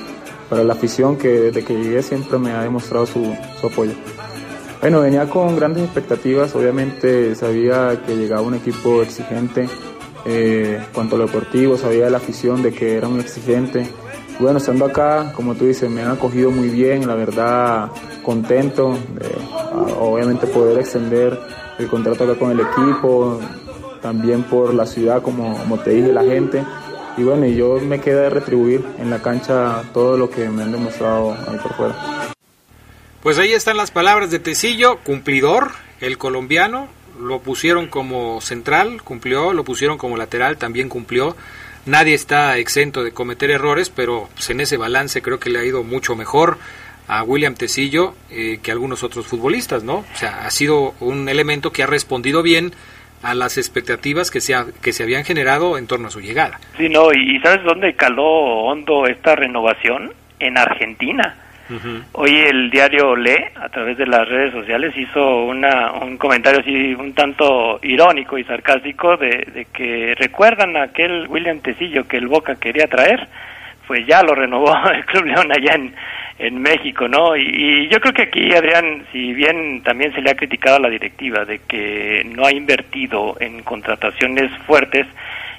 [0.49, 3.93] para la afición que desde que llegué siempre me ha demostrado su, su apoyo.
[4.85, 9.67] Bueno, venía con grandes expectativas, obviamente sabía que llegaba un equipo exigente
[10.25, 13.89] eh, cuanto a lo deportivo, sabía la afición de que era un exigente.
[14.39, 17.89] Bueno, estando acá, como tú dices, me han acogido muy bien, la verdad
[18.21, 18.95] contento,
[19.99, 21.35] obviamente poder extender
[21.79, 23.39] el contrato acá con el equipo,
[24.03, 26.63] también por la ciudad, como, como te dije, la gente.
[27.17, 30.71] Y bueno, yo me queda de retribuir en la cancha todo lo que me han
[30.71, 32.24] demostrado ahí por fuera.
[33.25, 36.87] Pues ahí están las palabras de Tecillo, cumplidor, el colombiano,
[37.19, 41.35] lo pusieron como central, cumplió, lo pusieron como lateral, también cumplió.
[41.87, 45.65] nadie está exento de cometer errores, pero pues, en ese balance creo que le ha
[45.65, 46.59] ido mucho mejor
[47.07, 49.95] a William Tecillo eh, que a algunos otros futbolistas, ¿no?
[49.97, 52.73] O sea, ha sido un elemento que ha respondido bien
[53.23, 56.59] a las expectativas que se, ha- que se habían generado en torno a su llegada.
[56.77, 58.23] Sí, no, y, ¿sabes dónde caló
[58.67, 60.13] hondo esta renovación?
[60.37, 61.41] En Argentina.
[62.11, 66.93] Hoy el diario Le, a través de las redes sociales, hizo una, un comentario así
[66.93, 72.27] un tanto irónico y sarcástico de, de que recuerdan a aquel William Tecillo que el
[72.27, 73.27] Boca quería traer,
[73.87, 75.95] pues ya lo renovó el Club León allá en,
[76.37, 77.35] en México, ¿no?
[77.35, 80.81] Y, y yo creo que aquí, Adrián, si bien también se le ha criticado a
[80.81, 85.07] la directiva de que no ha invertido en contrataciones fuertes,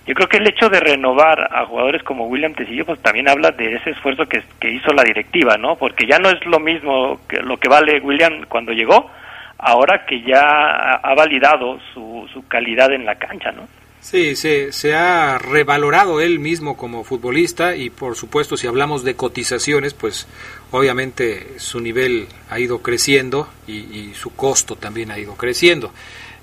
[0.07, 3.51] yo creo que el hecho de renovar a jugadores como William Tecillo, pues también habla
[3.51, 5.77] de ese esfuerzo que, que hizo la directiva, ¿no?
[5.77, 9.11] Porque ya no es lo mismo que lo que vale William cuando llegó,
[9.59, 13.67] ahora que ya ha, validado su, su calidad en la cancha, ¿no?
[13.99, 19.17] Sí, se, se ha revalorado él mismo como futbolista y por supuesto si hablamos de
[19.17, 20.29] cotizaciones, pues
[20.71, 25.93] obviamente su nivel ha ido creciendo y, y su costo también ha ido creciendo.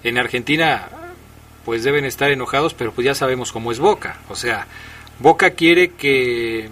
[0.03, 0.89] En Argentina
[1.65, 4.19] pues deben estar enojados, pero pues ya sabemos cómo es Boca.
[4.29, 4.67] O sea,
[5.19, 6.69] Boca quiere que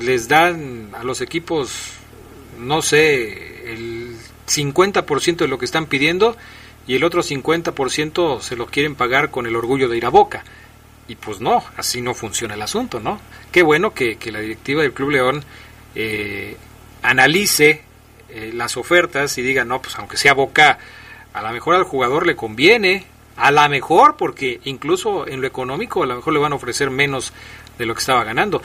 [0.00, 1.92] les dan a los equipos,
[2.58, 4.16] no sé, el
[4.46, 6.36] 50% de lo que están pidiendo
[6.86, 10.44] y el otro 50% se lo quieren pagar con el orgullo de ir a Boca.
[11.08, 13.20] Y pues no, así no funciona el asunto, ¿no?
[13.50, 15.44] Qué bueno que, que la directiva del Club León
[15.94, 16.56] eh,
[17.02, 17.82] analice
[18.28, 20.78] eh, las ofertas y diga, no, pues aunque sea Boca,
[21.32, 23.06] a lo mejor al jugador le conviene,
[23.40, 26.90] a lo mejor, porque incluso en lo económico a lo mejor le van a ofrecer
[26.90, 27.32] menos
[27.78, 28.62] de lo que estaba ganando.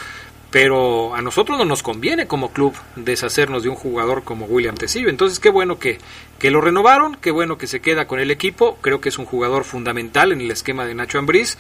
[0.51, 5.09] Pero a nosotros no nos conviene como club deshacernos de un jugador como William Tecillo.
[5.09, 5.97] Entonces, qué bueno que,
[6.39, 8.78] que lo renovaron, qué bueno que se queda con el equipo.
[8.82, 11.57] Creo que es un jugador fundamental en el esquema de Nacho Ambriz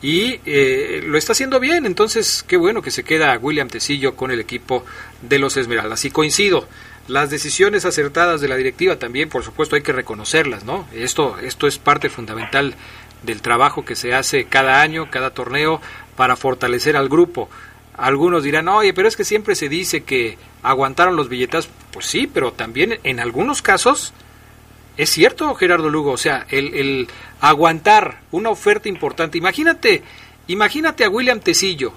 [0.00, 1.86] y eh, lo está haciendo bien.
[1.86, 4.84] Entonces, qué bueno que se queda William Tecillo con el equipo
[5.22, 6.04] de los Esmeraldas.
[6.04, 6.68] Y coincido,
[7.08, 10.86] las decisiones acertadas de la directiva también, por supuesto, hay que reconocerlas, ¿no?
[10.92, 12.74] Esto, esto es parte fundamental
[13.22, 15.80] del trabajo que se hace cada año, cada torneo,
[16.16, 17.48] para fortalecer al grupo.
[17.96, 21.68] Algunos dirán, oye, pero es que siempre se dice que aguantaron los billetas.
[21.90, 24.12] Pues sí, pero también en algunos casos
[24.98, 26.12] es cierto, Gerardo Lugo.
[26.12, 27.08] O sea, el, el
[27.40, 29.38] aguantar una oferta importante.
[29.38, 30.02] Imagínate,
[30.48, 31.92] imagínate a William Tecillo,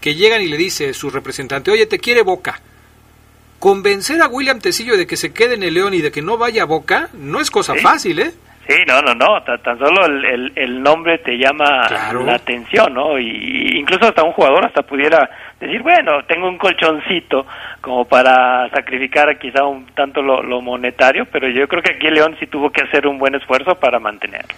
[0.00, 2.60] que llegan y le dice su representante, oye, te quiere Boca.
[3.62, 6.36] Convencer a William Tecillo de que se quede en el León y de que no
[6.36, 7.78] vaya a Boca no es cosa Sí.
[7.78, 8.32] fácil, ¿eh?
[8.66, 12.24] Sí, no, no, no, tan, tan solo el, el, el nombre te llama Claro.
[12.24, 13.20] la atención, ¿no?
[13.20, 17.46] Y, incluso hasta un jugador hasta pudiera decir, bueno, tengo un colchoncito
[17.80, 22.36] como para sacrificar quizá un tanto lo, lo monetario, pero yo creo que aquí León
[22.40, 24.56] sí tuvo que hacer un buen esfuerzo para mantenerlo.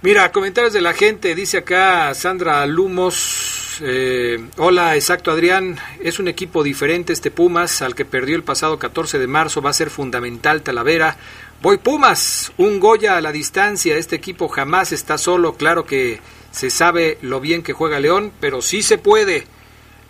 [0.00, 6.28] Mira, comentarios de la gente, dice acá Sandra Lumos, eh, hola, exacto Adrián, es un
[6.28, 9.90] equipo diferente este Pumas, al que perdió el pasado 14 de marzo, va a ser
[9.90, 11.16] fundamental Talavera.
[11.62, 16.20] Voy Pumas, un Goya a la distancia, este equipo jamás está solo, claro que
[16.52, 19.48] se sabe lo bien que juega León, pero sí se puede.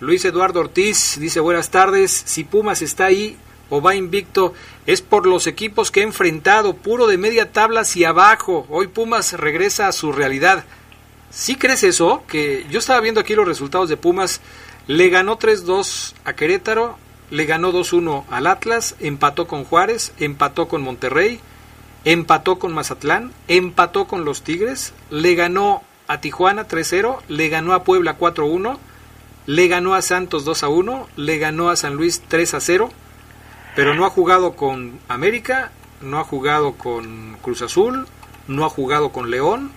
[0.00, 3.38] Luis Eduardo Ortiz dice buenas tardes, si Pumas está ahí
[3.70, 4.54] o va invicto
[4.86, 8.66] es por los equipos que ha enfrentado, puro de media tabla hacia abajo.
[8.70, 10.64] Hoy Pumas regresa a su realidad.
[11.30, 12.22] ¿Sí crees eso?
[12.26, 14.40] Que yo estaba viendo aquí los resultados de Pumas,
[14.86, 16.96] le ganó 3-2 a Querétaro,
[17.30, 21.40] le ganó 2-1 al Atlas, empató con Juárez, empató con Monterrey,
[22.04, 27.84] empató con Mazatlán, empató con los Tigres, le ganó a Tijuana 3-0, le ganó a
[27.84, 28.78] Puebla 4-1,
[29.44, 32.90] le ganó a Santos 2-1, le ganó a San Luis 3-0,
[33.78, 35.70] pero no ha jugado con América,
[36.02, 38.08] no ha jugado con Cruz Azul,
[38.48, 39.70] no ha jugado con León.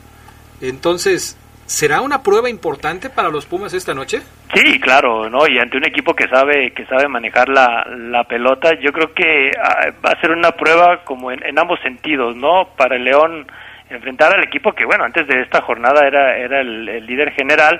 [0.60, 1.38] Entonces,
[1.68, 4.24] ¿será una prueba importante para los Pumas esta noche?
[4.56, 5.48] Sí, claro, ¿no?
[5.48, 9.52] Y ante un equipo que sabe que sabe manejar la, la pelota, yo creo que
[9.64, 12.70] ah, va a ser una prueba como en, ambos sentidos, ¿no?
[12.76, 13.46] Para el León
[13.92, 17.80] enfrentar al equipo que, bueno, antes de esta jornada era, era el, el líder general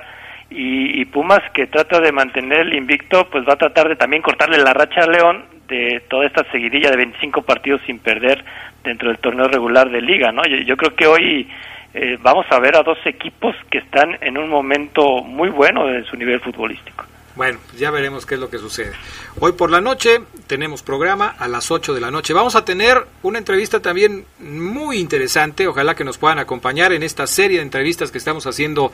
[0.52, 4.22] y, y Pumas que trata de mantener el invicto, pues va a tratar de también
[4.22, 8.44] cortarle la racha al León de toda esta seguidilla de 25 partidos sin perder
[8.84, 10.44] dentro del torneo regular de liga, ¿no?
[10.46, 11.50] Yo, creo que hoy
[11.94, 16.04] eh, vamos a ver a dos equipos que están en un momento muy bueno de
[16.04, 17.06] su nivel futbolístico.
[17.36, 18.92] Bueno, pues ya veremos qué es lo que sucede.
[19.40, 22.34] Hoy por la noche tenemos programa a las 8 de la noche.
[22.34, 25.66] Vamos a tener una entrevista también muy interesante.
[25.66, 28.92] Ojalá que nos puedan acompañar en esta serie de entrevistas que estamos haciendo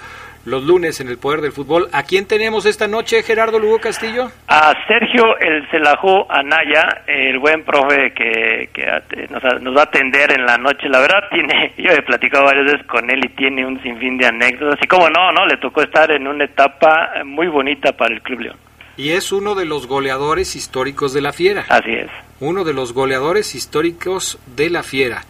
[0.48, 1.90] los lunes en el Poder del Fútbol.
[1.92, 4.32] ¿A quién tenemos esta noche, Gerardo Lugo Castillo?
[4.48, 10.32] A Sergio el Celajú Anaya, el buen profe que, que nos, nos, va a atender
[10.32, 10.88] en la noche.
[10.88, 14.28] La verdad, tiene, yo he platicado varias veces con él y tiene un sinfín de
[14.28, 14.80] anécdotas.
[14.82, 18.40] Y como no, no, le tocó estar en una etapa muy bonita para el Club
[18.40, 18.58] León.
[18.96, 21.66] Y es uno de los goleadores históricos de la Fiera.
[21.68, 22.10] Así es.
[22.40, 25.24] Uno de los goleadores históricos de la Fiera.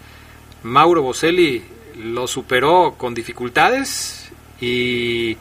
[0.62, 1.64] Mauro Boselli
[1.96, 4.17] lo superó con dificultades
[4.60, 5.38] y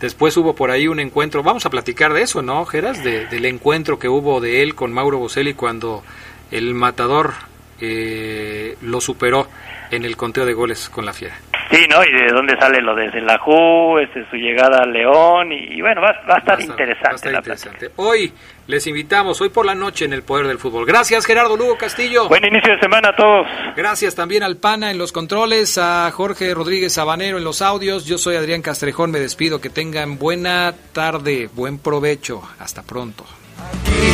[0.00, 3.02] después hubo por ahí un encuentro, vamos a platicar de eso, ¿no, Geras?
[3.02, 6.02] De, del encuentro que hubo de él con Mauro Boselli cuando
[6.50, 7.34] el matador
[7.80, 9.48] eh, lo superó
[9.90, 11.36] en el conteo de goles con la Fiera.
[11.70, 12.02] Sí, ¿no?
[12.04, 16.12] Y de dónde sale lo de Zelajú, este, su llegada a León, y, bueno, va,
[16.28, 17.08] va, a estar interesante.
[17.08, 17.90] Va a estar la interesante.
[17.96, 18.32] Hoy
[18.68, 20.86] les invitamos, hoy por la noche en el Poder del Fútbol.
[20.86, 22.28] Gracias, Gerardo Lugo Castillo.
[22.28, 23.46] Buen inicio de semana a todos.
[23.76, 28.06] Gracias también al PANA en los controles, a Jorge Rodríguez Sabanero en los audios.
[28.06, 29.60] Yo soy Adrián Castrejón, me despido.
[29.60, 32.42] Que tengan buena tarde, buen provecho.
[32.60, 33.24] Hasta pronto.
[33.58, 34.12] Aquí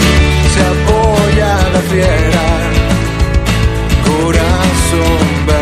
[0.48, 2.70] se apoya la fiera,
[4.04, 5.61] corazón.